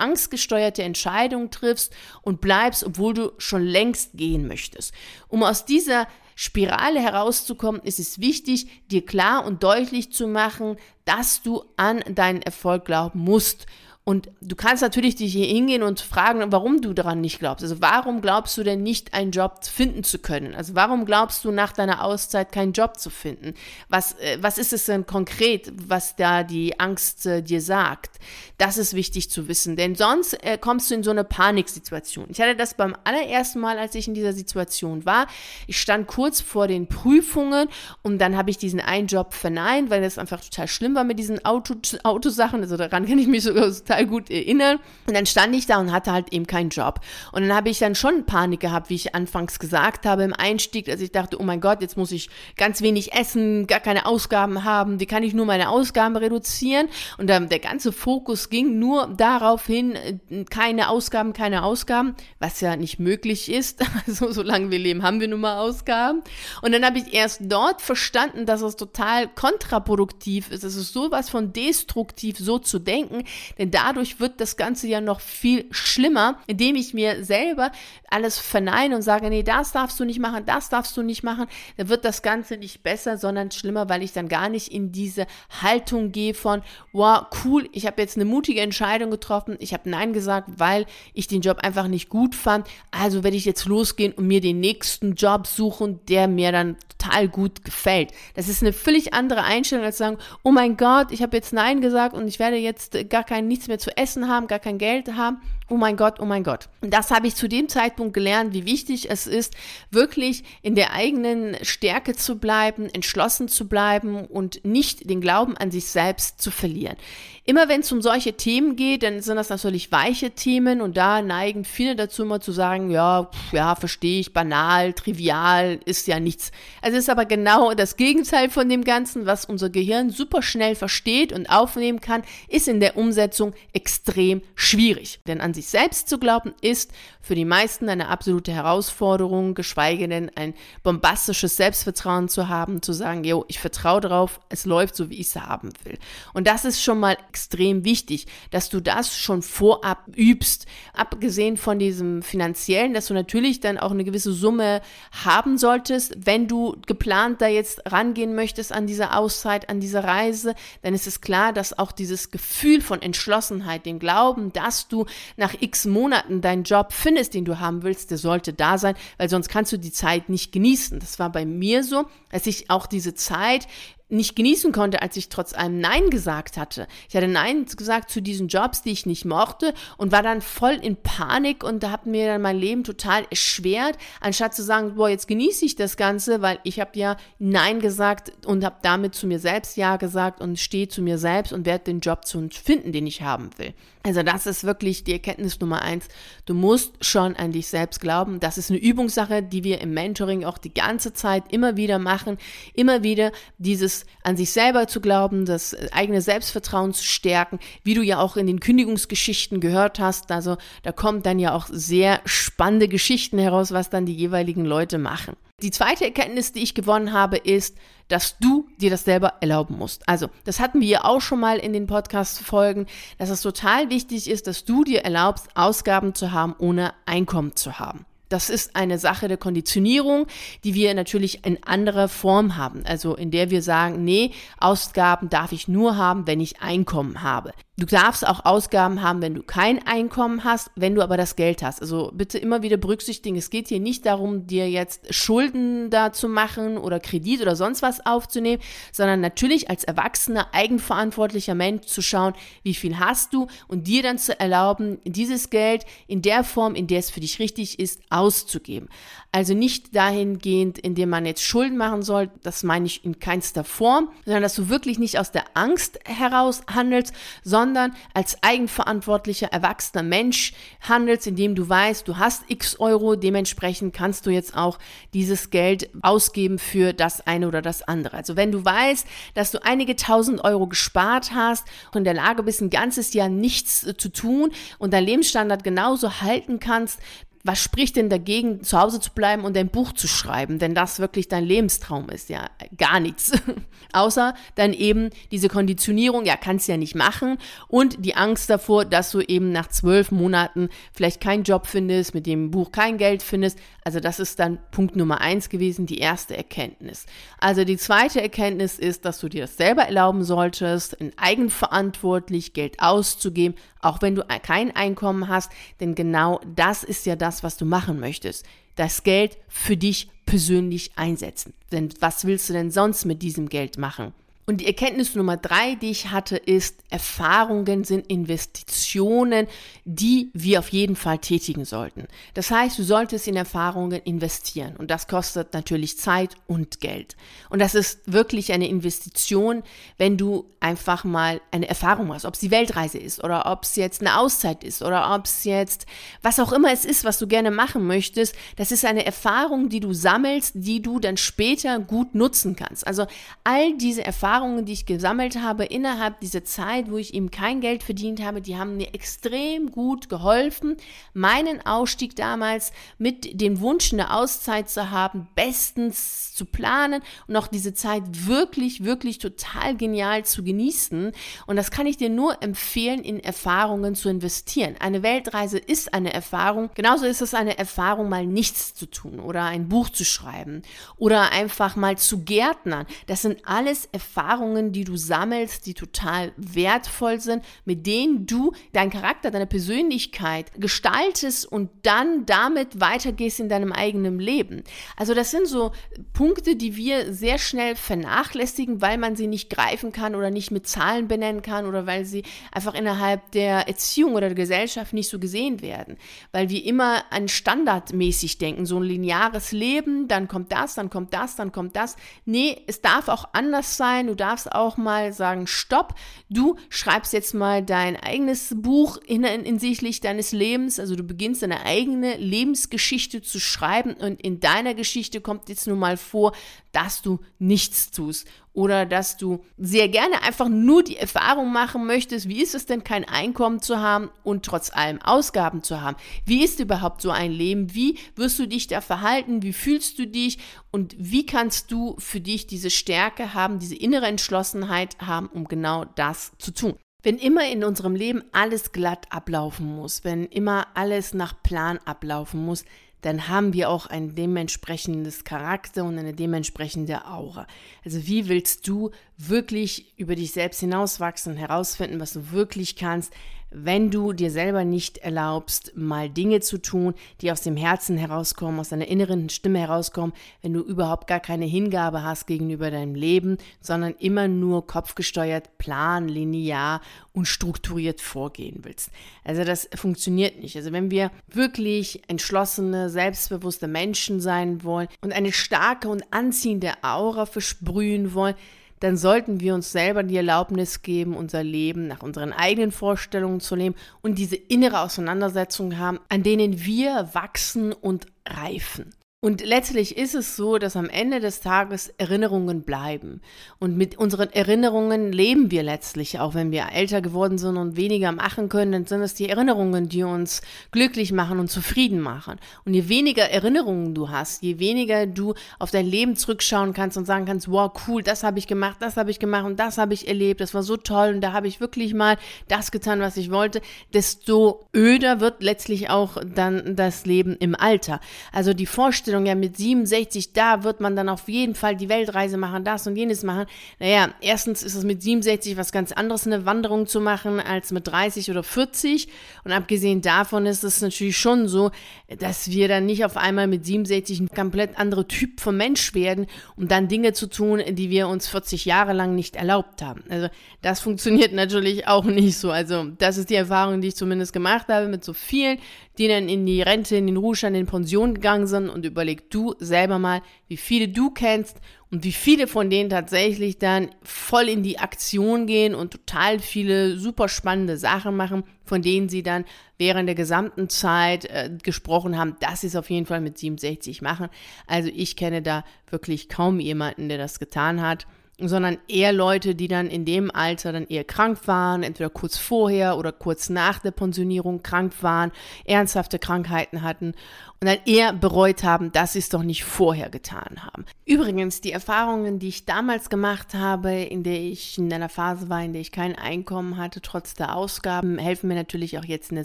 angstgesteuerte 0.00 0.82
Entscheidung 0.82 1.50
triffst 1.50 1.92
und 2.22 2.40
bleibst, 2.40 2.84
obwohl 2.84 3.14
du 3.14 3.32
schon 3.38 3.62
längst 3.64 4.12
gehen 4.14 4.46
möchtest. 4.48 4.92
Um 5.28 5.42
aus 5.42 5.64
dieser 5.64 6.06
Spirale 6.34 7.00
herauszukommen, 7.00 7.82
ist 7.82 7.98
es 7.98 8.18
wichtig, 8.18 8.68
dir 8.90 9.04
klar 9.04 9.44
und 9.44 9.62
deutlich 9.62 10.10
zu 10.10 10.26
machen, 10.26 10.76
dass 11.04 11.42
du 11.42 11.64
an 11.76 12.02
deinen 12.08 12.40
Erfolg 12.40 12.86
glauben 12.86 13.18
musst. 13.18 13.66
Und 14.10 14.28
du 14.40 14.56
kannst 14.56 14.82
natürlich 14.82 15.14
dich 15.14 15.30
hier 15.30 15.46
hingehen 15.46 15.84
und 15.84 16.00
fragen, 16.00 16.42
warum 16.50 16.80
du 16.80 16.92
daran 16.92 17.20
nicht 17.20 17.38
glaubst. 17.38 17.62
Also 17.62 17.80
warum 17.80 18.20
glaubst 18.20 18.58
du 18.58 18.64
denn 18.64 18.82
nicht, 18.82 19.14
einen 19.14 19.30
Job 19.30 19.64
finden 19.64 20.02
zu 20.02 20.18
können? 20.18 20.56
Also 20.56 20.74
warum 20.74 21.04
glaubst 21.04 21.44
du 21.44 21.52
nach 21.52 21.72
deiner 21.72 22.02
Auszeit 22.02 22.50
keinen 22.50 22.72
Job 22.72 22.98
zu 22.98 23.08
finden? 23.08 23.54
Was, 23.88 24.18
äh, 24.18 24.38
was 24.40 24.58
ist 24.58 24.72
es 24.72 24.86
denn 24.86 25.06
konkret, 25.06 25.72
was 25.86 26.16
da 26.16 26.42
die 26.42 26.80
Angst 26.80 27.24
äh, 27.24 27.40
dir 27.40 27.60
sagt? 27.60 28.18
Das 28.58 28.78
ist 28.78 28.94
wichtig 28.94 29.30
zu 29.30 29.46
wissen, 29.46 29.76
denn 29.76 29.94
sonst 29.94 30.34
äh, 30.44 30.58
kommst 30.58 30.90
du 30.90 30.96
in 30.96 31.04
so 31.04 31.12
eine 31.12 31.22
Paniksituation. 31.22 32.26
Ich 32.30 32.40
hatte 32.40 32.56
das 32.56 32.74
beim 32.74 32.96
allerersten 33.04 33.60
Mal, 33.60 33.78
als 33.78 33.94
ich 33.94 34.08
in 34.08 34.14
dieser 34.14 34.32
Situation 34.32 35.06
war. 35.06 35.28
Ich 35.68 35.80
stand 35.80 36.08
kurz 36.08 36.40
vor 36.40 36.66
den 36.66 36.88
Prüfungen 36.88 37.68
und 38.02 38.18
dann 38.18 38.36
habe 38.36 38.50
ich 38.50 38.58
diesen 38.58 38.80
einen 38.80 39.06
Job 39.06 39.34
verneint, 39.34 39.88
weil 39.88 40.02
das 40.02 40.18
einfach 40.18 40.40
total 40.40 40.66
schlimm 40.66 40.96
war 40.96 41.04
mit 41.04 41.20
diesen 41.20 41.44
Auto, 41.44 41.74
Autosachen. 42.02 42.60
Also 42.60 42.76
daran 42.76 43.06
kann 43.06 43.20
ich 43.20 43.28
mich 43.28 43.44
sogar 43.44 43.70
total 43.72 43.99
total 44.00 44.06
gut 44.06 44.30
erinnern. 44.30 44.78
Und 45.06 45.14
dann 45.14 45.26
stand 45.26 45.54
ich 45.54 45.66
da 45.66 45.78
und 45.78 45.92
hatte 45.92 46.12
halt 46.12 46.32
eben 46.32 46.46
keinen 46.46 46.70
Job. 46.70 47.00
Und 47.32 47.42
dann 47.42 47.54
habe 47.54 47.68
ich 47.68 47.78
dann 47.78 47.94
schon 47.94 48.24
Panik 48.26 48.60
gehabt, 48.60 48.90
wie 48.90 48.94
ich 48.94 49.14
anfangs 49.14 49.58
gesagt 49.58 50.06
habe 50.06 50.22
im 50.22 50.32
Einstieg, 50.32 50.86
dass 50.86 51.00
ich 51.00 51.12
dachte, 51.12 51.40
oh 51.40 51.44
mein 51.44 51.60
Gott, 51.60 51.82
jetzt 51.82 51.96
muss 51.96 52.12
ich 52.12 52.30
ganz 52.56 52.80
wenig 52.80 53.12
essen, 53.12 53.66
gar 53.66 53.80
keine 53.80 54.06
Ausgaben 54.06 54.64
haben. 54.64 55.00
Wie 55.00 55.06
kann 55.06 55.22
ich 55.22 55.34
nur 55.34 55.46
meine 55.46 55.68
Ausgaben 55.68 56.16
reduzieren? 56.16 56.88
Und 57.18 57.28
dann 57.28 57.48
der 57.48 57.58
ganze 57.58 57.92
Fokus 57.92 58.50
ging 58.50 58.78
nur 58.78 59.08
darauf 59.08 59.66
hin, 59.66 59.94
äh, 59.94 60.44
keine 60.44 60.88
Ausgaben, 60.88 61.32
keine 61.32 61.64
Ausgaben, 61.64 62.14
was 62.38 62.60
ja 62.60 62.76
nicht 62.76 62.98
möglich 62.98 63.50
ist. 63.50 63.84
Also 64.06 64.32
solange 64.32 64.70
wir 64.70 64.78
leben, 64.78 65.02
haben 65.02 65.20
wir 65.20 65.28
nun 65.28 65.40
mal 65.40 65.58
Ausgaben. 65.58 66.22
Und 66.62 66.72
dann 66.72 66.84
habe 66.84 66.98
ich 66.98 67.12
erst 67.12 67.42
dort 67.44 67.82
verstanden, 67.82 68.46
dass 68.46 68.62
es 68.62 68.74
total 68.74 69.28
kontraproduktiv 69.28 70.50
ist. 70.50 70.64
Es 70.64 70.74
ist 70.74 70.92
sowas 70.92 71.28
von 71.28 71.52
destruktiv, 71.52 72.38
so 72.38 72.58
zu 72.58 72.78
denken, 72.78 73.24
denn 73.58 73.70
da 73.70 73.89
dadurch 73.90 74.20
wird 74.20 74.40
das 74.40 74.56
Ganze 74.56 74.86
ja 74.86 75.00
noch 75.00 75.20
viel 75.20 75.66
schlimmer, 75.72 76.38
indem 76.46 76.76
ich 76.76 76.94
mir 76.94 77.24
selber 77.24 77.72
alles 78.08 78.38
verneine 78.38 78.94
und 78.94 79.02
sage, 79.02 79.28
nee, 79.28 79.42
das 79.42 79.72
darfst 79.72 79.98
du 79.98 80.04
nicht 80.04 80.20
machen, 80.20 80.44
das 80.46 80.68
darfst 80.68 80.96
du 80.96 81.02
nicht 81.02 81.24
machen, 81.24 81.46
dann 81.76 81.88
wird 81.88 82.04
das 82.04 82.22
Ganze 82.22 82.56
nicht 82.56 82.84
besser, 82.84 83.18
sondern 83.18 83.50
schlimmer, 83.50 83.88
weil 83.88 84.02
ich 84.02 84.12
dann 84.12 84.28
gar 84.28 84.48
nicht 84.48 84.68
in 84.68 84.92
diese 84.92 85.26
Haltung 85.60 86.12
gehe 86.12 86.34
von, 86.34 86.62
wow, 86.92 87.26
cool, 87.44 87.68
ich 87.72 87.86
habe 87.86 88.00
jetzt 88.00 88.16
eine 88.16 88.24
mutige 88.24 88.60
Entscheidung 88.60 89.10
getroffen, 89.10 89.56
ich 89.58 89.72
habe 89.72 89.90
Nein 89.90 90.12
gesagt, 90.12 90.48
weil 90.56 90.86
ich 91.12 91.26
den 91.26 91.40
Job 91.40 91.58
einfach 91.58 91.88
nicht 91.88 92.08
gut 92.08 92.36
fand, 92.36 92.68
also 92.92 93.24
werde 93.24 93.36
ich 93.36 93.44
jetzt 93.44 93.66
losgehen 93.66 94.12
und 94.12 94.28
mir 94.28 94.40
den 94.40 94.60
nächsten 94.60 95.14
Job 95.14 95.48
suchen, 95.48 95.98
der 96.08 96.28
mir 96.28 96.52
dann 96.52 96.76
total 97.00 97.28
gut 97.28 97.64
gefällt. 97.64 98.12
Das 98.34 98.48
ist 98.48 98.62
eine 98.62 98.72
völlig 98.72 99.14
andere 99.14 99.42
Einstellung 99.42 99.84
als 99.84 99.98
sagen, 99.98 100.18
oh 100.42 100.52
mein 100.52 100.76
Gott, 100.76 101.10
ich 101.10 101.22
habe 101.22 101.36
jetzt 101.36 101.52
Nein 101.52 101.80
gesagt 101.80 102.14
und 102.14 102.28
ich 102.28 102.38
werde 102.38 102.56
jetzt 102.56 102.96
gar 103.08 103.24
kein 103.24 103.48
nichts 103.48 103.68
mehr 103.70 103.78
zu 103.78 103.96
essen 103.96 104.28
haben, 104.28 104.46
gar 104.46 104.58
kein 104.58 104.76
Geld 104.76 105.16
haben. 105.16 105.40
Oh 105.70 105.76
mein 105.76 105.96
Gott, 105.96 106.18
oh 106.18 106.24
mein 106.24 106.42
Gott. 106.42 106.68
Und 106.80 106.92
das 106.92 107.12
habe 107.12 107.28
ich 107.28 107.36
zu 107.36 107.48
dem 107.48 107.68
Zeitpunkt 107.68 108.12
gelernt, 108.12 108.52
wie 108.52 108.66
wichtig 108.66 109.08
es 109.08 109.28
ist, 109.28 109.54
wirklich 109.92 110.42
in 110.62 110.74
der 110.74 110.92
eigenen 110.92 111.56
Stärke 111.62 112.16
zu 112.16 112.38
bleiben, 112.38 112.88
entschlossen 112.92 113.46
zu 113.46 113.68
bleiben 113.68 114.26
und 114.26 114.64
nicht 114.64 115.08
den 115.08 115.20
Glauben 115.20 115.56
an 115.56 115.70
sich 115.70 115.86
selbst 115.86 116.42
zu 116.42 116.50
verlieren. 116.50 116.96
Immer 117.44 117.68
wenn 117.68 117.80
es 117.80 117.90
um 117.90 118.02
solche 118.02 118.34
Themen 118.34 118.76
geht, 118.76 119.02
dann 119.02 119.22
sind 119.22 119.36
das 119.36 119.48
natürlich 119.48 119.90
weiche 119.90 120.32
Themen 120.32 120.80
und 120.80 120.96
da 120.96 121.22
neigen 121.22 121.64
viele 121.64 121.96
dazu 121.96 122.22
immer 122.22 122.40
zu 122.40 122.52
sagen, 122.52 122.90
ja, 122.90 123.24
pff, 123.24 123.52
ja, 123.52 123.74
verstehe 123.74 124.20
ich, 124.20 124.32
banal, 124.32 124.92
trivial, 124.92 125.80
ist 125.84 126.06
ja 126.06 126.20
nichts. 126.20 126.52
Also 126.82 126.96
es 126.96 127.04
ist 127.04 127.10
aber 127.10 127.24
genau 127.24 127.74
das 127.74 127.96
Gegenteil 127.96 128.50
von 128.50 128.68
dem 128.68 128.84
Ganzen, 128.84 129.26
was 129.26 129.46
unser 129.46 129.70
Gehirn 129.70 130.10
super 130.10 130.42
schnell 130.42 130.74
versteht 130.74 131.32
und 131.32 131.50
aufnehmen 131.50 132.00
kann, 132.00 132.22
ist 132.48 132.68
in 132.68 132.78
der 132.78 132.96
Umsetzung 132.96 133.54
extrem 133.72 134.42
schwierig. 134.54 135.20
Denn 135.26 135.40
an 135.40 135.54
sich 135.54 135.59
selbst 135.68 136.08
zu 136.08 136.18
glauben, 136.18 136.54
ist 136.60 136.92
für 137.22 137.34
die 137.34 137.44
meisten 137.44 137.88
eine 137.88 138.08
absolute 138.08 138.52
Herausforderung, 138.52 139.54
geschweige 139.54 140.08
denn 140.08 140.30
ein 140.34 140.54
bombastisches 140.82 141.56
Selbstvertrauen 141.56 142.28
zu 142.28 142.48
haben, 142.48 142.82
zu 142.82 142.92
sagen, 142.92 143.24
jo, 143.24 143.44
ich 143.48 143.58
vertraue 143.58 144.00
darauf, 144.00 144.40
es 144.48 144.64
läuft 144.64 144.96
so, 144.96 145.10
wie 145.10 145.20
ich 145.20 145.28
es 145.28 145.36
haben 145.36 145.72
will. 145.84 145.98
Und 146.32 146.46
das 146.46 146.64
ist 146.64 146.82
schon 146.82 146.98
mal 146.98 147.16
extrem 147.28 147.84
wichtig, 147.84 148.26
dass 148.50 148.70
du 148.70 148.80
das 148.80 149.16
schon 149.16 149.42
vorab 149.42 150.04
übst. 150.16 150.66
Abgesehen 150.94 151.56
von 151.56 151.78
diesem 151.78 152.22
finanziellen, 152.22 152.94
dass 152.94 153.06
du 153.06 153.14
natürlich 153.14 153.60
dann 153.60 153.78
auch 153.78 153.90
eine 153.90 154.04
gewisse 154.04 154.32
Summe 154.32 154.80
haben 155.24 155.58
solltest. 155.58 156.14
Wenn 156.16 156.48
du 156.48 156.76
geplant 156.86 157.42
da 157.42 157.48
jetzt 157.48 157.82
rangehen 157.90 158.34
möchtest 158.34 158.72
an 158.72 158.86
diese 158.86 159.14
Auszeit, 159.14 159.68
an 159.68 159.80
diese 159.80 160.04
Reise, 160.04 160.54
dann 160.82 160.94
ist 160.94 161.06
es 161.06 161.20
klar, 161.20 161.52
dass 161.52 161.78
auch 161.78 161.92
dieses 161.92 162.30
Gefühl 162.30 162.80
von 162.80 163.02
Entschlossenheit, 163.02 163.84
dem 163.84 163.98
Glauben, 163.98 164.52
dass 164.52 164.88
du 164.88 165.04
nach 165.36 165.49
x 165.58 165.86
Monaten 165.86 166.40
deinen 166.40 166.64
Job 166.64 166.92
findest, 166.92 167.34
den 167.34 167.44
du 167.44 167.58
haben 167.58 167.82
willst, 167.82 168.10
der 168.10 168.18
sollte 168.18 168.52
da 168.52 168.78
sein, 168.78 168.94
weil 169.18 169.28
sonst 169.28 169.48
kannst 169.48 169.72
du 169.72 169.78
die 169.78 169.92
Zeit 169.92 170.28
nicht 170.28 170.52
genießen. 170.52 170.98
Das 170.98 171.18
war 171.18 171.30
bei 171.30 171.44
mir 171.44 171.84
so, 171.84 172.06
dass 172.30 172.46
ich 172.46 172.70
auch 172.70 172.86
diese 172.86 173.14
Zeit 173.14 173.66
nicht 174.10 174.36
genießen 174.36 174.72
konnte, 174.72 175.02
als 175.02 175.16
ich 175.16 175.28
trotz 175.28 175.54
allem 175.54 175.80
Nein 175.80 176.10
gesagt 176.10 176.56
hatte. 176.56 176.86
Ich 177.08 177.16
hatte 177.16 177.28
Nein 177.28 177.64
gesagt 177.64 178.10
zu 178.10 178.20
diesen 178.20 178.48
Jobs, 178.48 178.82
die 178.82 178.90
ich 178.90 179.06
nicht 179.06 179.24
mochte 179.24 179.72
und 179.96 180.12
war 180.12 180.22
dann 180.22 180.42
voll 180.42 180.74
in 180.74 180.96
Panik 180.96 181.64
und 181.64 181.82
da 181.82 181.90
hat 181.90 182.06
mir 182.06 182.26
dann 182.26 182.42
mein 182.42 182.58
Leben 182.58 182.84
total 182.84 183.24
erschwert, 183.30 183.96
anstatt 184.20 184.54
zu 184.54 184.62
sagen, 184.62 184.96
boah, 184.96 185.08
jetzt 185.08 185.28
genieße 185.28 185.64
ich 185.64 185.76
das 185.76 185.96
Ganze, 185.96 186.42
weil 186.42 186.58
ich 186.64 186.80
habe 186.80 186.98
ja 186.98 187.16
Nein 187.38 187.80
gesagt 187.80 188.32
und 188.46 188.64
habe 188.64 188.76
damit 188.82 189.14
zu 189.14 189.26
mir 189.26 189.38
selbst 189.38 189.76
Ja 189.76 189.96
gesagt 189.96 190.40
und 190.40 190.58
stehe 190.58 190.88
zu 190.88 191.02
mir 191.02 191.18
selbst 191.18 191.52
und 191.52 191.64
werde 191.66 191.84
den 191.84 192.00
Job 192.00 192.26
zu 192.26 192.48
finden, 192.50 192.92
den 192.92 193.06
ich 193.06 193.22
haben 193.22 193.50
will. 193.58 193.74
Also 194.02 194.22
das 194.22 194.46
ist 194.46 194.64
wirklich 194.64 195.04
die 195.04 195.12
Erkenntnis 195.12 195.60
Nummer 195.60 195.82
eins. 195.82 196.08
Du 196.46 196.54
musst 196.54 197.04
schon 197.04 197.36
an 197.36 197.52
dich 197.52 197.66
selbst 197.66 198.00
glauben. 198.00 198.40
Das 198.40 198.56
ist 198.56 198.70
eine 198.70 198.80
Übungssache, 198.80 199.42
die 199.42 199.62
wir 199.62 199.82
im 199.82 199.92
Mentoring 199.92 200.44
auch 200.44 200.56
die 200.56 200.72
ganze 200.72 201.12
Zeit 201.12 201.52
immer 201.52 201.76
wieder 201.76 201.98
machen. 201.98 202.38
Immer 202.72 203.02
wieder 203.02 203.30
dieses 203.58 204.06
an 204.22 204.38
sich 204.38 204.52
selber 204.52 204.86
zu 204.86 205.02
glauben, 205.02 205.44
das 205.44 205.76
eigene 205.92 206.22
Selbstvertrauen 206.22 206.94
zu 206.94 207.04
stärken, 207.04 207.58
wie 207.84 207.92
du 207.92 208.00
ja 208.00 208.18
auch 208.18 208.38
in 208.38 208.46
den 208.46 208.60
Kündigungsgeschichten 208.60 209.60
gehört 209.60 210.00
hast. 210.00 210.32
Also 210.32 210.56
da 210.82 210.92
kommen 210.92 211.22
dann 211.22 211.38
ja 211.38 211.54
auch 211.54 211.66
sehr 211.70 212.22
spannende 212.24 212.88
Geschichten 212.88 213.38
heraus, 213.38 213.70
was 213.70 213.90
dann 213.90 214.06
die 214.06 214.14
jeweiligen 214.14 214.64
Leute 214.64 214.96
machen. 214.96 215.36
Die 215.62 215.70
zweite 215.70 216.04
Erkenntnis, 216.04 216.52
die 216.52 216.62
ich 216.62 216.74
gewonnen 216.74 217.12
habe, 217.12 217.36
ist, 217.36 217.76
dass 218.08 218.38
du 218.38 218.66
dir 218.78 218.90
das 218.90 219.04
selber 219.04 219.34
erlauben 219.40 219.78
musst. 219.78 220.08
Also, 220.08 220.28
das 220.44 220.58
hatten 220.58 220.80
wir 220.80 220.88
ja 220.88 221.04
auch 221.04 221.20
schon 221.20 221.40
mal 221.40 221.58
in 221.58 221.72
den 221.72 221.86
Podcast-Folgen, 221.86 222.86
dass 223.18 223.30
es 223.30 223.42
total 223.42 223.90
wichtig 223.90 224.28
ist, 224.28 224.46
dass 224.46 224.64
du 224.64 224.84
dir 224.84 225.02
erlaubst, 225.02 225.48
Ausgaben 225.54 226.14
zu 226.14 226.32
haben, 226.32 226.54
ohne 226.58 226.92
Einkommen 227.06 227.56
zu 227.56 227.78
haben. 227.78 228.06
Das 228.30 228.48
ist 228.48 228.76
eine 228.76 228.98
Sache 228.98 229.26
der 229.26 229.38
Konditionierung, 229.38 230.28
die 230.62 230.74
wir 230.74 230.94
natürlich 230.94 231.44
in 231.44 231.62
anderer 231.64 232.08
Form 232.08 232.56
haben. 232.56 232.84
Also 232.86 233.16
in 233.16 233.32
der 233.32 233.50
wir 233.50 233.60
sagen, 233.60 234.04
nee, 234.04 234.30
Ausgaben 234.58 235.28
darf 235.28 235.50
ich 235.50 235.66
nur 235.66 235.96
haben, 235.96 236.28
wenn 236.28 236.40
ich 236.40 236.62
Einkommen 236.62 237.22
habe. 237.22 237.52
Du 237.80 237.86
darfst 237.86 238.28
auch 238.28 238.44
Ausgaben 238.44 239.00
haben, 239.00 239.22
wenn 239.22 239.34
du 239.34 239.42
kein 239.42 239.86
Einkommen 239.86 240.44
hast, 240.44 240.70
wenn 240.76 240.94
du 240.94 241.00
aber 241.00 241.16
das 241.16 241.34
Geld 241.34 241.62
hast. 241.62 241.80
Also 241.80 242.12
bitte 242.14 242.36
immer 242.36 242.60
wieder 242.60 242.76
berücksichtigen, 242.76 243.36
es 243.36 243.48
geht 243.48 243.68
hier 243.68 243.80
nicht 243.80 244.04
darum, 244.04 244.46
dir 244.46 244.68
jetzt 244.68 245.14
Schulden 245.14 245.88
da 245.88 246.12
zu 246.12 246.28
machen 246.28 246.76
oder 246.76 247.00
Kredit 247.00 247.40
oder 247.40 247.56
sonst 247.56 247.80
was 247.80 248.04
aufzunehmen, 248.04 248.62
sondern 248.92 249.22
natürlich 249.22 249.70
als 249.70 249.84
erwachsener, 249.84 250.48
eigenverantwortlicher 250.52 251.54
Mensch 251.54 251.86
zu 251.86 252.02
schauen, 252.02 252.34
wie 252.64 252.74
viel 252.74 252.98
hast 252.98 253.32
du 253.32 253.46
und 253.66 253.86
dir 253.86 254.02
dann 254.02 254.18
zu 254.18 254.38
erlauben, 254.38 254.98
dieses 255.04 255.48
Geld 255.48 255.86
in 256.06 256.20
der 256.20 256.44
Form, 256.44 256.74
in 256.74 256.86
der 256.86 256.98
es 256.98 257.08
für 257.08 257.20
dich 257.20 257.38
richtig 257.38 257.78
ist, 257.78 258.02
auszugeben. 258.10 258.90
Also 259.32 259.54
nicht 259.54 259.96
dahingehend, 259.96 260.78
indem 260.78 261.08
man 261.08 261.24
jetzt 261.24 261.42
Schulden 261.42 261.78
machen 261.78 262.02
soll, 262.02 262.30
das 262.42 262.62
meine 262.62 262.84
ich 262.84 263.06
in 263.06 263.20
keinster 263.20 263.64
Form, 263.64 264.10
sondern 264.26 264.42
dass 264.42 264.54
du 264.54 264.68
wirklich 264.68 264.98
nicht 264.98 265.18
aus 265.18 265.32
der 265.32 265.44
Angst 265.54 265.98
heraus 266.04 266.60
handelst, 266.68 267.14
sondern 267.42 267.69
als 268.14 268.42
eigenverantwortlicher, 268.42 269.48
erwachsener 269.48 270.02
Mensch 270.02 270.52
handelst, 270.80 271.26
indem 271.26 271.54
du 271.54 271.68
weißt, 271.68 272.06
du 272.06 272.16
hast 272.16 272.44
x 272.48 272.78
Euro, 272.80 273.16
dementsprechend 273.16 273.94
kannst 273.94 274.26
du 274.26 274.30
jetzt 274.30 274.56
auch 274.56 274.78
dieses 275.14 275.50
Geld 275.50 275.90
ausgeben 276.02 276.58
für 276.58 276.92
das 276.92 277.26
eine 277.26 277.48
oder 277.48 277.62
das 277.62 277.82
andere. 277.82 278.16
Also 278.16 278.36
wenn 278.36 278.52
du 278.52 278.64
weißt, 278.64 279.06
dass 279.34 279.50
du 279.50 279.64
einige 279.64 279.96
tausend 279.96 280.44
Euro 280.44 280.66
gespart 280.66 281.32
hast 281.34 281.66
und 281.92 281.98
in 281.98 282.04
der 282.04 282.14
Lage 282.14 282.42
bist, 282.42 282.60
ein 282.60 282.70
ganzes 282.70 283.14
Jahr 283.14 283.28
nichts 283.28 283.86
zu 283.96 284.12
tun 284.12 284.50
und 284.78 284.92
dein 284.92 285.04
Lebensstandard 285.04 285.64
genauso 285.64 286.20
halten 286.20 286.60
kannst, 286.60 287.00
was 287.42 287.62
spricht 287.62 287.96
denn 287.96 288.10
dagegen, 288.10 288.62
zu 288.62 288.78
Hause 288.78 289.00
zu 289.00 289.12
bleiben 289.12 289.44
und 289.44 289.56
ein 289.56 289.68
Buch 289.68 289.92
zu 289.92 290.06
schreiben, 290.08 290.60
wenn 290.60 290.74
das 290.74 290.98
wirklich 290.98 291.28
dein 291.28 291.44
Lebenstraum 291.44 292.08
ist? 292.10 292.28
Ja, 292.28 292.50
gar 292.76 293.00
nichts. 293.00 293.32
Außer 293.92 294.34
dann 294.56 294.72
eben 294.72 295.10
diese 295.30 295.48
Konditionierung, 295.48 296.26
ja, 296.26 296.36
kannst 296.36 296.68
ja 296.68 296.76
nicht 296.76 296.94
machen 296.94 297.38
und 297.68 298.04
die 298.04 298.14
Angst 298.14 298.50
davor, 298.50 298.84
dass 298.84 299.10
du 299.10 299.20
eben 299.20 299.52
nach 299.52 299.68
zwölf 299.68 300.10
Monaten 300.10 300.68
vielleicht 300.92 301.20
keinen 301.20 301.44
Job 301.44 301.66
findest, 301.66 302.14
mit 302.14 302.26
dem 302.26 302.50
Buch 302.50 302.72
kein 302.72 302.98
Geld 302.98 303.22
findest. 303.22 303.58
Also 303.90 303.98
das 303.98 304.20
ist 304.20 304.38
dann 304.38 304.60
Punkt 304.70 304.94
Nummer 304.94 305.20
eins 305.20 305.48
gewesen, 305.48 305.84
die 305.84 305.98
erste 305.98 306.36
Erkenntnis. 306.36 307.06
Also 307.40 307.64
die 307.64 307.76
zweite 307.76 308.22
Erkenntnis 308.22 308.78
ist, 308.78 309.04
dass 309.04 309.18
du 309.18 309.28
dir 309.28 309.40
das 309.40 309.56
selber 309.56 309.82
erlauben 309.82 310.22
solltest, 310.22 310.92
in 310.92 311.12
eigenverantwortlich 311.18 312.52
Geld 312.52 312.80
auszugeben, 312.80 313.56
auch 313.80 314.00
wenn 314.00 314.14
du 314.14 314.24
kein 314.44 314.76
Einkommen 314.76 315.26
hast, 315.26 315.50
denn 315.80 315.96
genau 315.96 316.40
das 316.54 316.84
ist 316.84 317.04
ja 317.04 317.16
das, 317.16 317.42
was 317.42 317.56
du 317.56 317.64
machen 317.64 317.98
möchtest. 317.98 318.46
Das 318.76 319.02
Geld 319.02 319.38
für 319.48 319.76
dich 319.76 320.08
persönlich 320.24 320.92
einsetzen. 320.94 321.52
Denn 321.72 321.88
was 321.98 322.24
willst 322.24 322.48
du 322.48 322.52
denn 322.52 322.70
sonst 322.70 323.06
mit 323.06 323.22
diesem 323.22 323.48
Geld 323.48 323.76
machen? 323.76 324.14
Und 324.50 324.60
die 324.60 324.66
Erkenntnis 324.66 325.14
Nummer 325.14 325.36
drei, 325.36 325.76
die 325.76 325.92
ich 325.92 326.10
hatte, 326.10 326.36
ist, 326.36 326.80
Erfahrungen 326.90 327.84
sind 327.84 328.08
Investitionen, 328.08 329.46
die 329.84 330.32
wir 330.34 330.58
auf 330.58 330.70
jeden 330.70 330.96
Fall 330.96 331.18
tätigen 331.18 331.64
sollten. 331.64 332.08
Das 332.34 332.50
heißt, 332.50 332.76
du 332.76 332.82
solltest 332.82 333.28
in 333.28 333.36
Erfahrungen 333.36 334.02
investieren 334.02 334.74
und 334.76 334.90
das 334.90 335.06
kostet 335.06 335.54
natürlich 335.54 335.98
Zeit 335.98 336.34
und 336.48 336.80
Geld. 336.80 337.14
Und 337.48 337.60
das 337.60 337.76
ist 337.76 338.00
wirklich 338.12 338.52
eine 338.52 338.66
Investition, 338.66 339.62
wenn 339.98 340.16
du 340.16 340.50
einfach 340.58 341.04
mal 341.04 341.40
eine 341.52 341.68
Erfahrung 341.68 342.12
hast, 342.12 342.24
ob 342.24 342.34
es 342.34 342.40
die 342.40 342.50
Weltreise 342.50 342.98
ist 342.98 343.22
oder 343.22 343.46
ob 343.46 343.62
es 343.62 343.76
jetzt 343.76 344.00
eine 344.00 344.18
Auszeit 344.18 344.64
ist 344.64 344.82
oder 344.82 345.14
ob 345.14 345.26
es 345.26 345.44
jetzt 345.44 345.86
was 346.22 346.40
auch 346.40 346.52
immer 346.52 346.72
es 346.72 346.84
ist, 346.84 347.04
was 347.04 347.20
du 347.20 347.28
gerne 347.28 347.52
machen 347.52 347.86
möchtest. 347.86 348.34
Das 348.56 348.72
ist 348.72 348.84
eine 348.84 349.06
Erfahrung, 349.06 349.68
die 349.68 349.80
du 349.80 349.92
sammelst, 349.92 350.54
die 350.56 350.82
du 350.82 350.98
dann 350.98 351.16
später 351.16 351.78
gut 351.78 352.16
nutzen 352.16 352.56
kannst. 352.56 352.84
Also 352.84 353.06
all 353.44 353.76
diese 353.78 354.04
Erfahrungen 354.04 354.39
Erfahrungen, 354.40 354.64
die 354.64 354.72
ich 354.72 354.86
gesammelt 354.86 355.36
habe 355.36 355.66
innerhalb 355.66 356.20
dieser 356.20 356.44
Zeit, 356.44 356.90
wo 356.90 356.96
ich 356.96 357.12
eben 357.12 357.30
kein 357.30 357.60
Geld 357.60 357.82
verdient 357.82 358.22
habe, 358.22 358.40
die 358.40 358.56
haben 358.56 358.78
mir 358.78 358.94
extrem 358.94 359.70
gut 359.70 360.08
geholfen, 360.08 360.78
meinen 361.12 361.64
Ausstieg 361.66 362.16
damals 362.16 362.72
mit 362.96 363.38
dem 363.38 363.60
Wunsch, 363.60 363.92
eine 363.92 364.14
Auszeit 364.14 364.70
zu 364.70 364.90
haben, 364.90 365.28
bestens 365.34 366.34
zu 366.34 366.46
planen 366.46 367.02
und 367.26 367.36
auch 367.36 367.48
diese 367.48 367.74
Zeit 367.74 368.02
wirklich, 368.26 368.82
wirklich 368.82 369.18
total 369.18 369.76
genial 369.76 370.24
zu 370.24 370.42
genießen. 370.42 371.12
Und 371.46 371.56
das 371.56 371.70
kann 371.70 371.86
ich 371.86 371.98
dir 371.98 372.08
nur 372.08 372.42
empfehlen, 372.42 373.00
in 373.00 373.20
Erfahrungen 373.20 373.94
zu 373.94 374.08
investieren. 374.08 374.76
Eine 374.80 375.02
Weltreise 375.02 375.58
ist 375.58 375.92
eine 375.92 376.14
Erfahrung. 376.14 376.70
Genauso 376.74 377.04
ist 377.04 377.20
es 377.20 377.34
eine 377.34 377.58
Erfahrung, 377.58 378.08
mal 378.08 378.24
nichts 378.24 378.72
zu 378.72 378.86
tun 378.86 379.20
oder 379.20 379.44
ein 379.44 379.68
Buch 379.68 379.90
zu 379.90 380.06
schreiben 380.06 380.62
oder 380.96 381.30
einfach 381.30 381.76
mal 381.76 381.98
zu 381.98 382.24
gärtnern. 382.24 382.86
Das 383.06 383.20
sind 383.20 383.46
alles 383.46 383.84
Erfahrungen, 383.92 384.29
Erfahrungen, 384.30 384.70
die 384.70 384.84
du 384.84 384.96
sammelst, 384.96 385.66
die 385.66 385.74
total 385.74 386.32
wertvoll 386.36 387.20
sind, 387.20 387.44
mit 387.64 387.84
denen 387.86 388.26
du 388.26 388.52
deinen 388.72 388.90
Charakter, 388.90 389.32
deine 389.32 389.46
Persönlichkeit 389.46 390.52
gestaltest 390.56 391.50
und 391.50 391.68
dann 391.82 392.26
damit 392.26 392.80
weitergehst 392.80 393.40
in 393.40 393.48
deinem 393.48 393.72
eigenen 393.72 394.20
Leben. 394.20 394.62
Also 394.96 395.14
das 395.14 395.32
sind 395.32 395.48
so 395.48 395.72
Punkte, 396.12 396.54
die 396.54 396.76
wir 396.76 397.12
sehr 397.12 397.38
schnell 397.38 397.74
vernachlässigen, 397.74 398.80
weil 398.80 398.98
man 398.98 399.16
sie 399.16 399.26
nicht 399.26 399.50
greifen 399.50 399.90
kann 399.90 400.14
oder 400.14 400.30
nicht 400.30 400.52
mit 400.52 400.68
Zahlen 400.68 401.08
benennen 401.08 401.42
kann 401.42 401.66
oder 401.66 401.86
weil 401.86 402.04
sie 402.04 402.22
einfach 402.52 402.74
innerhalb 402.74 403.32
der 403.32 403.66
Erziehung 403.66 404.14
oder 404.14 404.28
der 404.28 404.36
Gesellschaft 404.36 404.92
nicht 404.92 405.08
so 405.08 405.18
gesehen 405.18 405.60
werden. 405.60 405.96
Weil 406.30 406.50
wir 406.50 406.64
immer 406.64 407.02
an 407.10 407.26
standardmäßig 407.26 408.38
denken, 408.38 408.64
so 408.64 408.78
ein 408.78 408.84
lineares 408.84 409.50
Leben, 409.50 410.06
dann 410.06 410.28
kommt 410.28 410.52
das, 410.52 410.74
dann 410.76 410.88
kommt 410.88 411.12
das, 411.14 411.34
dann 411.34 411.50
kommt 411.50 411.74
das. 411.74 411.96
Nee, 412.24 412.62
es 412.68 412.80
darf 412.80 413.08
auch 413.08 413.30
anders 413.32 413.76
sein. 413.76 414.08
Du 414.10 414.16
darfst 414.16 414.50
auch 414.50 414.76
mal 414.76 415.12
sagen, 415.12 415.46
stopp, 415.46 415.94
du 416.28 416.56
schreibst 416.68 417.12
jetzt 417.12 417.32
mal 417.32 417.62
dein 417.62 417.94
eigenes 417.94 418.52
Buch 418.56 418.96
in, 419.06 419.22
in, 419.22 419.44
hinsichtlich 419.44 420.00
deines 420.00 420.32
Lebens, 420.32 420.80
also 420.80 420.96
du 420.96 421.04
beginnst 421.04 421.42
deine 421.42 421.64
eigene 421.64 422.16
Lebensgeschichte 422.16 423.22
zu 423.22 423.38
schreiben 423.38 423.94
und 423.94 424.20
in 424.20 424.40
deiner 424.40 424.74
Geschichte 424.74 425.20
kommt 425.20 425.48
jetzt 425.48 425.68
nun 425.68 425.78
mal 425.78 425.96
vor, 425.96 426.32
dass 426.72 427.02
du 427.02 427.20
nichts 427.38 427.90
tust 427.90 428.26
oder 428.52 428.84
dass 428.84 429.16
du 429.16 429.44
sehr 429.56 429.88
gerne 429.88 430.22
einfach 430.22 430.48
nur 430.48 430.82
die 430.82 430.96
Erfahrung 430.96 431.52
machen 431.52 431.86
möchtest, 431.86 432.28
wie 432.28 432.42
ist 432.42 432.54
es 432.54 432.66
denn 432.66 432.84
kein 432.84 433.04
Einkommen 433.04 433.60
zu 433.60 433.78
haben 433.78 434.10
und 434.24 434.44
trotz 434.44 434.72
allem 434.72 435.00
Ausgaben 435.00 435.62
zu 435.62 435.80
haben? 435.80 435.96
Wie 436.26 436.42
ist 436.44 436.60
überhaupt 436.60 437.00
so 437.00 437.10
ein 437.10 437.30
Leben? 437.30 437.74
Wie 437.74 437.98
wirst 438.16 438.38
du 438.38 438.46
dich 438.46 438.66
da 438.66 438.80
verhalten? 438.80 439.42
Wie 439.42 439.52
fühlst 439.52 439.98
du 439.98 440.06
dich? 440.06 440.38
Und 440.70 440.94
wie 440.98 441.26
kannst 441.26 441.70
du 441.70 441.96
für 441.98 442.20
dich 442.20 442.46
diese 442.46 442.70
Stärke 442.70 443.34
haben, 443.34 443.58
diese 443.58 443.76
innere 443.76 444.06
Entschlossenheit 444.06 444.96
haben, 445.00 445.26
um 445.28 445.44
genau 445.46 445.84
das 445.84 446.32
zu 446.38 446.52
tun? 446.52 446.74
Wenn 447.02 447.16
immer 447.16 447.48
in 447.48 447.64
unserem 447.64 447.94
Leben 447.94 448.22
alles 448.32 448.72
glatt 448.72 449.06
ablaufen 449.10 449.74
muss, 449.74 450.04
wenn 450.04 450.26
immer 450.26 450.66
alles 450.74 451.14
nach 451.14 451.42
Plan 451.42 451.78
ablaufen 451.86 452.44
muss, 452.44 452.64
dann 453.02 453.28
haben 453.28 453.52
wir 453.52 453.70
auch 453.70 453.86
ein 453.86 454.14
dementsprechendes 454.14 455.24
Charakter 455.24 455.84
und 455.84 455.98
eine 455.98 456.12
dementsprechende 456.12 457.06
Aura. 457.06 457.46
Also 457.84 458.06
wie 458.06 458.28
willst 458.28 458.68
du 458.68 458.90
wirklich 459.16 459.98
über 459.98 460.14
dich 460.14 460.32
selbst 460.32 460.60
hinauswachsen, 460.60 461.36
herausfinden, 461.36 462.00
was 462.00 462.12
du 462.12 462.30
wirklich 462.30 462.76
kannst, 462.76 463.12
wenn 463.50 463.90
du 463.90 464.12
dir 464.12 464.30
selber 464.30 464.64
nicht 464.64 464.98
erlaubst, 464.98 465.72
mal 465.76 466.08
Dinge 466.08 466.40
zu 466.40 466.58
tun, 466.58 466.94
die 467.20 467.32
aus 467.32 467.40
dem 467.40 467.56
Herzen 467.56 467.96
herauskommen, 467.96 468.60
aus 468.60 468.68
deiner 468.68 468.88
inneren 468.88 469.28
Stimme 469.28 469.58
herauskommen, 469.58 470.14
wenn 470.42 470.52
du 470.52 470.60
überhaupt 470.60 471.06
gar 471.06 471.20
keine 471.20 471.46
Hingabe 471.46 472.02
hast 472.02 472.26
gegenüber 472.26 472.70
deinem 472.70 472.94
Leben, 472.94 473.38
sondern 473.60 473.94
immer 473.98 474.28
nur 474.28 474.66
kopfgesteuert, 474.66 475.58
plan, 475.58 476.08
linear 476.08 476.80
und 477.12 477.26
strukturiert 477.26 478.00
vorgehen 478.00 478.60
willst. 478.62 478.90
Also 479.24 479.44
das 479.44 479.68
funktioniert 479.74 480.38
nicht. 480.40 480.56
Also 480.56 480.72
wenn 480.72 480.90
wir 480.90 481.10
wirklich 481.26 482.02
entschlossene, 482.08 482.88
selbstbewusste 482.88 483.66
Menschen 483.66 484.20
sein 484.20 484.62
wollen 484.62 484.88
und 485.00 485.12
eine 485.12 485.32
starke 485.32 485.88
und 485.88 486.04
anziehende 486.12 486.72
Aura 486.82 487.26
versprühen 487.26 488.14
wollen, 488.14 488.36
dann 488.80 488.96
sollten 488.96 489.40
wir 489.40 489.54
uns 489.54 489.72
selber 489.72 490.02
die 490.02 490.16
Erlaubnis 490.16 490.82
geben, 490.82 491.14
unser 491.14 491.42
Leben 491.44 491.86
nach 491.86 492.02
unseren 492.02 492.32
eigenen 492.32 492.72
Vorstellungen 492.72 493.40
zu 493.40 493.54
leben 493.54 493.74
und 494.02 494.18
diese 494.18 494.36
innere 494.36 494.80
Auseinandersetzung 494.80 495.78
haben, 495.78 496.00
an 496.08 496.22
denen 496.22 496.64
wir 496.64 497.10
wachsen 497.12 497.72
und 497.72 498.06
reifen. 498.26 498.94
Und 499.22 499.44
letztlich 499.44 499.98
ist 499.98 500.14
es 500.14 500.34
so, 500.34 500.56
dass 500.56 500.76
am 500.76 500.88
Ende 500.88 501.20
des 501.20 501.40
Tages 501.40 501.92
Erinnerungen 501.98 502.62
bleiben. 502.62 503.20
Und 503.58 503.76
mit 503.76 503.98
unseren 503.98 504.30
Erinnerungen 504.30 505.12
leben 505.12 505.50
wir 505.50 505.62
letztlich, 505.62 506.18
auch 506.18 506.32
wenn 506.32 506.52
wir 506.52 506.68
älter 506.72 507.02
geworden 507.02 507.36
sind 507.36 507.58
und 507.58 507.76
weniger 507.76 508.12
machen 508.12 508.48
können, 508.48 508.72
dann 508.72 508.86
sind 508.86 509.02
es 509.02 509.12
die 509.12 509.28
Erinnerungen, 509.28 509.90
die 509.90 510.04
uns 510.04 510.40
glücklich 510.70 511.12
machen 511.12 511.38
und 511.38 511.50
zufrieden 511.50 512.00
machen. 512.00 512.38
Und 512.64 512.72
je 512.72 512.88
weniger 512.88 513.24
Erinnerungen 513.24 513.94
du 513.94 514.08
hast, 514.08 514.42
je 514.42 514.58
weniger 514.58 515.06
du 515.06 515.34
auf 515.58 515.70
dein 515.70 515.84
Leben 515.84 516.16
zurückschauen 516.16 516.72
kannst 516.72 516.96
und 516.96 517.04
sagen 517.04 517.26
kannst, 517.26 517.50
wow, 517.50 517.70
cool, 517.86 518.02
das 518.02 518.22
habe 518.22 518.38
ich 518.38 518.46
gemacht, 518.46 518.78
das 518.80 518.96
habe 518.96 519.10
ich 519.10 519.18
gemacht 519.18 519.44
und 519.44 519.60
das 519.60 519.76
habe 519.76 519.92
ich 519.92 520.08
erlebt, 520.08 520.40
das 520.40 520.54
war 520.54 520.62
so 520.62 520.78
toll 520.78 521.12
und 521.16 521.20
da 521.20 521.34
habe 521.34 521.46
ich 521.46 521.60
wirklich 521.60 521.92
mal 521.92 522.16
das 522.48 522.70
getan, 522.70 523.00
was 523.00 523.18
ich 523.18 523.30
wollte, 523.30 523.60
desto 523.92 524.66
öder 524.74 525.20
wird 525.20 525.42
letztlich 525.42 525.90
auch 525.90 526.16
dann 526.24 526.74
das 526.74 527.04
Leben 527.04 527.36
im 527.36 527.54
Alter. 527.54 528.00
Also 528.32 528.54
die 528.54 528.64
Vorstellung, 528.64 529.09
Vorstellung, 529.10 529.26
ja, 529.26 529.34
mit 529.34 529.56
67, 529.56 530.32
da 530.32 530.62
wird 530.62 530.80
man 530.80 530.94
dann 530.94 531.08
auf 531.08 531.28
jeden 531.28 531.56
Fall 531.56 531.74
die 531.74 531.88
Weltreise 531.88 532.36
machen, 532.36 532.62
das 532.62 532.86
und 532.86 532.94
jenes 532.94 533.24
machen. 533.24 533.46
Naja, 533.80 534.10
erstens 534.20 534.62
ist 534.62 534.76
es 534.76 534.84
mit 534.84 535.02
67 535.02 535.56
was 535.56 535.72
ganz 535.72 535.90
anderes, 535.90 536.26
eine 536.26 536.46
Wanderung 536.46 536.86
zu 536.86 537.00
machen, 537.00 537.40
als 537.40 537.72
mit 537.72 537.88
30 537.88 538.30
oder 538.30 538.44
40. 538.44 539.08
Und 539.44 539.50
abgesehen 539.50 540.00
davon 540.00 540.46
ist 540.46 540.62
es 540.62 540.80
natürlich 540.80 541.16
schon 541.16 541.48
so, 541.48 541.72
dass 542.20 542.50
wir 542.50 542.68
dann 542.68 542.86
nicht 542.86 543.04
auf 543.04 543.16
einmal 543.16 543.48
mit 543.48 543.66
67 543.66 544.20
ein 544.20 544.28
komplett 544.28 544.78
anderer 544.78 545.08
Typ 545.08 545.40
von 545.40 545.56
Mensch 545.56 545.92
werden, 545.94 546.26
um 546.56 546.68
dann 546.68 546.86
Dinge 546.86 547.12
zu 547.12 547.26
tun, 547.26 547.60
die 547.68 547.90
wir 547.90 548.06
uns 548.06 548.28
40 548.28 548.64
Jahre 548.64 548.92
lang 548.92 549.16
nicht 549.16 549.34
erlaubt 549.34 549.82
haben. 549.82 550.04
Also 550.08 550.28
das 550.62 550.78
funktioniert 550.78 551.32
natürlich 551.32 551.88
auch 551.88 552.04
nicht 552.04 552.38
so. 552.38 552.52
Also 552.52 552.84
das 552.98 553.18
ist 553.18 553.30
die 553.30 553.34
Erfahrung, 553.34 553.80
die 553.80 553.88
ich 553.88 553.96
zumindest 553.96 554.32
gemacht 554.32 554.68
habe 554.68 554.86
mit 554.86 555.04
so 555.04 555.12
vielen, 555.12 555.58
die 556.00 556.08
dann 556.08 556.30
in 556.30 556.46
die 556.46 556.62
Rente, 556.62 556.96
in 556.96 557.06
den 557.06 557.18
Ruhestand, 557.18 557.54
in 557.54 557.66
Pension 557.66 558.14
gegangen 558.14 558.46
sind 558.46 558.70
und 558.70 558.86
überleg 558.86 559.30
du 559.30 559.54
selber 559.58 559.98
mal, 559.98 560.22
wie 560.48 560.56
viele 560.56 560.88
du 560.88 561.10
kennst 561.10 561.60
und 561.90 562.04
wie 562.04 562.12
viele 562.12 562.46
von 562.46 562.70
denen 562.70 562.88
tatsächlich 562.88 563.58
dann 563.58 563.90
voll 564.02 564.48
in 564.48 564.62
die 564.62 564.78
Aktion 564.78 565.46
gehen 565.46 565.74
und 565.74 565.92
total 565.92 566.38
viele 566.38 566.96
super 566.96 567.28
spannende 567.28 567.76
Sachen 567.76 568.16
machen, 568.16 568.44
von 568.64 568.80
denen 568.80 569.10
sie 569.10 569.22
dann 569.22 569.44
während 569.76 570.08
der 570.08 570.14
gesamten 570.14 570.70
Zeit 570.70 571.26
äh, 571.26 571.50
gesprochen 571.62 572.16
haben, 572.16 572.34
dass 572.40 572.62
sie 572.62 572.68
es 572.68 572.76
auf 572.76 572.88
jeden 572.88 573.04
Fall 573.04 573.20
mit 573.20 573.36
67 573.36 574.00
machen. 574.00 574.28
Also 574.66 574.88
ich 574.94 575.16
kenne 575.16 575.42
da 575.42 575.64
wirklich 575.90 576.30
kaum 576.30 576.60
jemanden, 576.60 577.10
der 577.10 577.18
das 577.18 577.38
getan 577.38 577.82
hat 577.82 578.06
sondern 578.48 578.78
eher 578.88 579.12
Leute, 579.12 579.54
die 579.54 579.68
dann 579.68 579.88
in 579.88 580.04
dem 580.04 580.30
Alter 580.30 580.72
dann 580.72 580.86
eher 580.86 581.04
krank 581.04 581.46
waren, 581.46 581.82
entweder 581.82 582.10
kurz 582.10 582.38
vorher 582.38 582.98
oder 582.98 583.12
kurz 583.12 583.50
nach 583.50 583.78
der 583.78 583.90
Pensionierung 583.90 584.62
krank 584.62 584.94
waren, 585.02 585.32
ernsthafte 585.64 586.18
Krankheiten 586.18 586.82
hatten 586.82 587.14
und 587.62 587.68
dann 587.68 587.78
eher 587.84 588.14
bereut 588.14 588.64
haben, 588.64 588.90
dass 588.90 589.12
sie 589.12 589.18
es 589.18 589.28
doch 589.28 589.42
nicht 589.42 589.64
vorher 589.64 590.08
getan 590.08 590.64
haben. 590.64 590.86
Übrigens, 591.04 591.60
die 591.60 591.72
Erfahrungen, 591.72 592.38
die 592.38 592.48
ich 592.48 592.64
damals 592.64 593.10
gemacht 593.10 593.52
habe, 593.52 593.92
in 593.92 594.22
der 594.22 594.40
ich 594.40 594.78
in 594.78 594.90
einer 594.90 595.10
Phase 595.10 595.50
war, 595.50 595.62
in 595.62 595.74
der 595.74 595.82
ich 595.82 595.92
kein 595.92 596.16
Einkommen 596.16 596.78
hatte, 596.78 597.02
trotz 597.02 597.34
der 597.34 597.54
Ausgaben, 597.54 598.16
helfen 598.16 598.48
mir 598.48 598.54
natürlich 598.54 598.98
auch 598.98 599.04
jetzt 599.04 599.30
in 599.30 599.34
der 599.34 599.44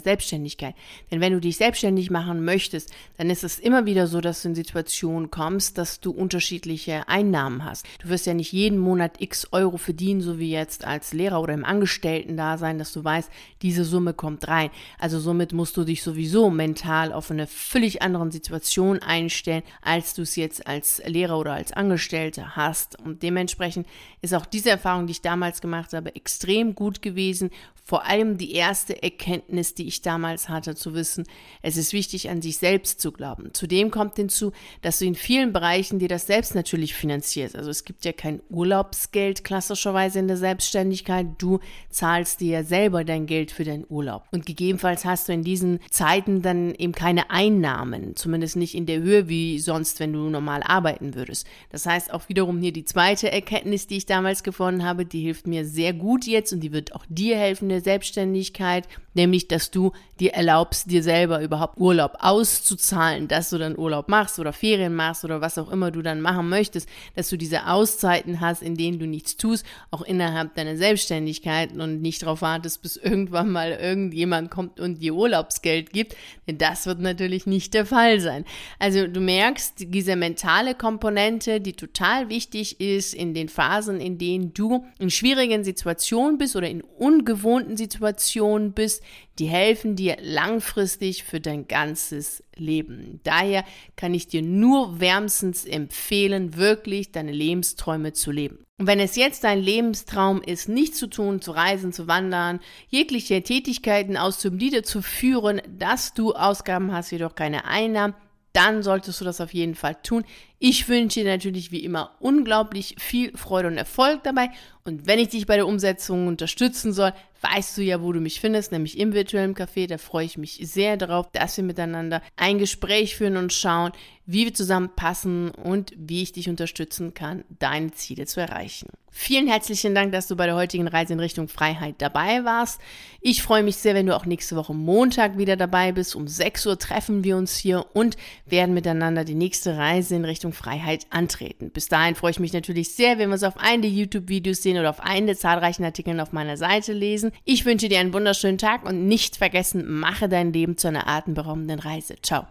Selbstständigkeit. 0.00 0.74
Denn 1.10 1.20
wenn 1.20 1.34
du 1.34 1.40
dich 1.40 1.58
selbstständig 1.58 2.10
machen 2.10 2.42
möchtest, 2.42 2.90
dann 3.18 3.28
ist 3.28 3.44
es 3.44 3.58
immer 3.58 3.84
wieder 3.84 4.06
so, 4.06 4.22
dass 4.22 4.40
du 4.40 4.48
in 4.48 4.54
Situationen 4.54 5.30
kommst, 5.30 5.76
dass 5.76 6.00
du 6.00 6.10
unterschiedliche 6.10 7.08
Einnahmen 7.08 7.66
hast. 7.66 7.84
Du 8.00 8.08
wirst 8.08 8.24
ja 8.24 8.32
nicht 8.32 8.52
jeden 8.52 8.78
Monat 8.86 9.20
x 9.20 9.48
Euro 9.50 9.76
verdienen, 9.78 10.20
so 10.20 10.38
wie 10.38 10.52
jetzt 10.52 10.84
als 10.84 11.12
Lehrer 11.12 11.40
oder 11.40 11.54
im 11.54 11.64
Angestellten-Dasein, 11.64 12.78
dass 12.78 12.92
du 12.92 13.02
weißt, 13.02 13.28
diese 13.62 13.84
Summe 13.84 14.14
kommt 14.14 14.46
rein. 14.46 14.70
Also 14.98 15.18
somit 15.18 15.52
musst 15.52 15.76
du 15.76 15.82
dich 15.82 16.04
sowieso 16.04 16.50
mental 16.50 17.12
auf 17.12 17.30
eine 17.30 17.48
völlig 17.48 18.02
anderen 18.02 18.30
Situation 18.30 19.00
einstellen, 19.00 19.64
als 19.82 20.14
du 20.14 20.22
es 20.22 20.36
jetzt 20.36 20.66
als 20.68 21.02
Lehrer 21.04 21.38
oder 21.38 21.54
als 21.54 21.72
Angestellte 21.72 22.54
hast. 22.54 22.98
Und 23.00 23.24
dementsprechend 23.24 23.88
ist 24.22 24.34
auch 24.34 24.46
diese 24.46 24.70
Erfahrung, 24.70 25.08
die 25.08 25.12
ich 25.12 25.20
damals 25.20 25.60
gemacht 25.60 25.92
habe, 25.92 26.14
extrem 26.14 26.74
gut 26.76 27.02
gewesen. 27.02 27.50
Vor 27.82 28.04
allem 28.04 28.36
die 28.36 28.52
erste 28.52 29.00
Erkenntnis, 29.00 29.74
die 29.74 29.86
ich 29.86 30.02
damals 30.02 30.48
hatte, 30.48 30.74
zu 30.74 30.94
wissen, 30.94 31.24
es 31.62 31.76
ist 31.76 31.92
wichtig, 31.92 32.30
an 32.30 32.42
sich 32.42 32.58
selbst 32.58 33.00
zu 33.00 33.12
glauben. 33.12 33.50
Zudem 33.52 33.92
kommt 33.92 34.16
hinzu, 34.16 34.52
dass 34.82 34.98
du 34.98 35.04
in 35.04 35.14
vielen 35.14 35.52
Bereichen 35.52 36.00
dir 36.00 36.08
das 36.08 36.26
selbst 36.26 36.56
natürlich 36.56 36.94
finanzierst. 36.94 37.54
Also 37.54 37.70
es 37.70 37.84
gibt 37.84 38.04
ja 38.04 38.12
kein 38.12 38.40
Urlaubsgeld 38.76 39.42
klassischerweise 39.42 40.18
in 40.18 40.28
der 40.28 40.36
Selbstständigkeit. 40.36 41.26
Du 41.38 41.60
zahlst 41.88 42.40
dir 42.42 42.62
selber 42.62 43.04
dein 43.04 43.24
Geld 43.24 43.50
für 43.50 43.64
deinen 43.64 43.86
Urlaub. 43.88 44.24
Und 44.32 44.44
gegebenenfalls 44.44 45.06
hast 45.06 45.28
du 45.28 45.32
in 45.32 45.42
diesen 45.42 45.80
Zeiten 45.90 46.42
dann 46.42 46.74
eben 46.74 46.92
keine 46.92 47.30
Einnahmen 47.30 48.16
zumindest 48.16 48.56
nicht 48.56 48.74
in 48.74 48.84
der 48.84 49.00
Höhe 49.00 49.28
wie 49.30 49.58
sonst, 49.60 49.98
wenn 49.98 50.12
du 50.12 50.28
normal 50.28 50.62
arbeiten 50.62 51.14
würdest. 51.14 51.46
Das 51.70 51.86
heißt 51.86 52.12
auch 52.12 52.28
wiederum 52.28 52.58
hier 52.58 52.72
die 52.72 52.84
zweite 52.84 53.32
Erkenntnis, 53.32 53.86
die 53.86 53.96
ich 53.96 54.04
damals 54.04 54.42
gewonnen 54.42 54.84
habe, 54.84 55.06
die 55.06 55.22
hilft 55.22 55.46
mir 55.46 55.64
sehr 55.64 55.94
gut 55.94 56.26
jetzt 56.26 56.52
und 56.52 56.60
die 56.60 56.72
wird 56.72 56.94
auch 56.94 57.06
dir 57.08 57.38
helfen 57.38 57.70
der 57.70 57.80
Selbstständigkeit, 57.80 58.86
nämlich 59.14 59.48
dass 59.48 59.70
du 59.70 59.92
dir 60.20 60.34
erlaubst, 60.34 60.90
dir 60.90 61.02
selber 61.02 61.40
überhaupt 61.40 61.78
Urlaub 61.78 62.18
auszuzahlen, 62.18 63.26
dass 63.26 63.48
du 63.50 63.58
dann 63.58 63.78
Urlaub 63.78 64.08
machst 64.08 64.38
oder 64.38 64.52
Ferien 64.52 64.94
machst 64.94 65.24
oder 65.24 65.40
was 65.40 65.56
auch 65.56 65.70
immer 65.70 65.90
du 65.90 66.02
dann 66.02 66.20
machen 66.20 66.50
möchtest, 66.50 66.88
dass 67.14 67.30
du 67.30 67.38
diese 67.38 67.66
Auszeiten 67.66 68.40
hast, 68.40 68.62
in 68.66 68.76
denen 68.76 68.98
du 68.98 69.06
nichts 69.06 69.36
tust, 69.36 69.64
auch 69.90 70.02
innerhalb 70.02 70.54
deiner 70.56 70.76
Selbstständigkeit 70.76 71.72
und 71.72 72.02
nicht 72.02 72.22
darauf 72.22 72.42
wartest, 72.42 72.82
bis 72.82 72.96
irgendwann 72.96 73.50
mal 73.50 73.72
irgendjemand 73.72 74.50
kommt 74.50 74.80
und 74.80 75.02
dir 75.02 75.14
Urlaubsgeld 75.14 75.92
gibt, 75.92 76.16
denn 76.46 76.58
das 76.58 76.86
wird 76.86 77.00
natürlich 77.00 77.46
nicht 77.46 77.72
der 77.72 77.86
Fall 77.86 78.20
sein. 78.20 78.44
Also 78.78 79.06
du 79.06 79.20
merkst, 79.20 79.74
diese 79.78 80.16
mentale 80.16 80.74
Komponente, 80.74 81.60
die 81.60 81.74
total 81.74 82.28
wichtig 82.28 82.80
ist 82.80 83.14
in 83.14 83.32
den 83.32 83.48
Phasen, 83.48 84.00
in 84.00 84.18
denen 84.18 84.52
du 84.52 84.84
in 84.98 85.10
schwierigen 85.10 85.64
Situationen 85.64 86.38
bist 86.38 86.56
oder 86.56 86.68
in 86.68 86.82
ungewohnten 86.82 87.76
Situationen 87.76 88.72
bist, 88.72 89.02
die 89.38 89.46
helfen 89.46 89.96
dir 89.96 90.16
langfristig 90.22 91.24
für 91.24 91.40
dein 91.40 91.68
ganzes 91.68 92.42
Leben. 92.56 93.20
Daher 93.22 93.64
kann 93.96 94.14
ich 94.14 94.28
dir 94.28 94.42
nur 94.42 94.98
wärmstens 94.98 95.66
empfehlen, 95.66 96.56
wirklich 96.56 97.12
deine 97.12 97.32
Lebensträume 97.32 98.12
zu 98.14 98.30
leben. 98.30 98.45
Und 98.78 98.86
wenn 98.86 99.00
es 99.00 99.16
jetzt 99.16 99.44
dein 99.44 99.60
Lebenstraum 99.60 100.42
ist, 100.42 100.68
nichts 100.68 100.98
zu 100.98 101.06
tun, 101.06 101.40
zu 101.40 101.52
reisen, 101.52 101.92
zu 101.92 102.06
wandern, 102.06 102.60
jegliche 102.88 103.42
Tätigkeiten 103.42 104.16
auszuüben, 104.16 104.70
dazu 104.70 105.02
führen, 105.02 105.62
dass 105.68 106.14
du 106.14 106.34
Ausgaben 106.34 106.92
hast, 106.92 107.10
jedoch 107.10 107.34
keine 107.34 107.64
Einnahmen, 107.64 108.14
dann 108.52 108.82
solltest 108.82 109.20
du 109.20 109.24
das 109.26 109.42
auf 109.42 109.52
jeden 109.52 109.74
Fall 109.74 109.96
tun. 110.02 110.24
Ich 110.58 110.88
wünsche 110.88 111.20
dir 111.20 111.30
natürlich 111.30 111.72
wie 111.72 111.84
immer 111.84 112.16
unglaublich 112.20 112.96
viel 112.98 113.36
Freude 113.36 113.68
und 113.68 113.76
Erfolg 113.76 114.22
dabei. 114.24 114.50
Und 114.86 115.06
wenn 115.06 115.18
ich 115.18 115.28
dich 115.28 115.46
bei 115.46 115.56
der 115.56 115.66
Umsetzung 115.66 116.28
unterstützen 116.28 116.92
soll, 116.92 117.12
weißt 117.40 117.76
du 117.76 117.82
ja, 117.82 118.02
wo 118.02 118.12
du 118.12 118.20
mich 118.20 118.40
findest, 118.40 118.72
nämlich 118.72 118.98
im 118.98 119.12
virtuellen 119.12 119.54
Café. 119.54 119.86
Da 119.86 119.98
freue 119.98 120.24
ich 120.24 120.38
mich 120.38 120.60
sehr 120.62 120.96
darauf, 120.96 121.30
dass 121.32 121.56
wir 121.56 121.64
miteinander 121.64 122.22
ein 122.36 122.58
Gespräch 122.58 123.16
führen 123.16 123.36
und 123.36 123.52
schauen, 123.52 123.92
wie 124.26 124.44
wir 124.44 124.54
zusammenpassen 124.54 125.50
und 125.50 125.92
wie 125.96 126.22
ich 126.22 126.32
dich 126.32 126.48
unterstützen 126.48 127.14
kann, 127.14 127.44
deine 127.58 127.92
Ziele 127.92 128.26
zu 128.26 128.40
erreichen. 128.40 128.88
Vielen 129.18 129.46
herzlichen 129.46 129.94
Dank, 129.94 130.12
dass 130.12 130.26
du 130.26 130.36
bei 130.36 130.44
der 130.44 130.56
heutigen 130.56 130.88
Reise 130.88 131.14
in 131.14 131.20
Richtung 131.20 131.48
Freiheit 131.48 131.94
dabei 131.98 132.44
warst. 132.44 132.80
Ich 133.22 133.42
freue 133.42 133.62
mich 133.62 133.76
sehr, 133.76 133.94
wenn 133.94 134.04
du 134.04 134.14
auch 134.14 134.26
nächste 134.26 134.56
Woche 134.56 134.74
Montag 134.74 135.38
wieder 135.38 135.56
dabei 135.56 135.92
bist. 135.92 136.14
Um 136.14 136.28
6 136.28 136.66
Uhr 136.66 136.78
treffen 136.78 137.24
wir 137.24 137.38
uns 137.38 137.56
hier 137.56 137.86
und 137.94 138.18
werden 138.44 138.74
miteinander 138.74 139.24
die 139.24 139.34
nächste 139.34 139.78
Reise 139.78 140.16
in 140.16 140.26
Richtung 140.26 140.52
Freiheit 140.52 141.06
antreten. 141.08 141.70
Bis 141.70 141.88
dahin 141.88 142.14
freue 142.14 142.32
ich 142.32 142.40
mich 142.40 142.52
natürlich 142.52 142.90
sehr, 142.90 143.18
wenn 143.18 143.30
wir 143.30 143.34
uns 143.34 143.42
auf 143.42 143.56
einen 143.56 143.80
der 143.80 143.90
YouTube-Videos 143.90 144.62
sehen 144.62 144.75
oder 144.78 144.90
auf 144.90 145.00
einen 145.00 145.26
der 145.26 145.36
zahlreichen 145.36 145.84
Artikeln 145.84 146.20
auf 146.20 146.32
meiner 146.32 146.56
Seite 146.56 146.92
lesen. 146.92 147.32
Ich 147.44 147.64
wünsche 147.64 147.88
dir 147.88 148.00
einen 148.00 148.12
wunderschönen 148.12 148.58
Tag 148.58 148.84
und 148.84 149.06
nicht 149.06 149.36
vergessen, 149.36 149.88
mache 149.88 150.28
dein 150.28 150.52
Leben 150.52 150.76
zu 150.76 150.88
einer 150.88 151.08
atemberaubenden 151.08 151.78
Reise. 151.78 152.16
Ciao. 152.22 152.44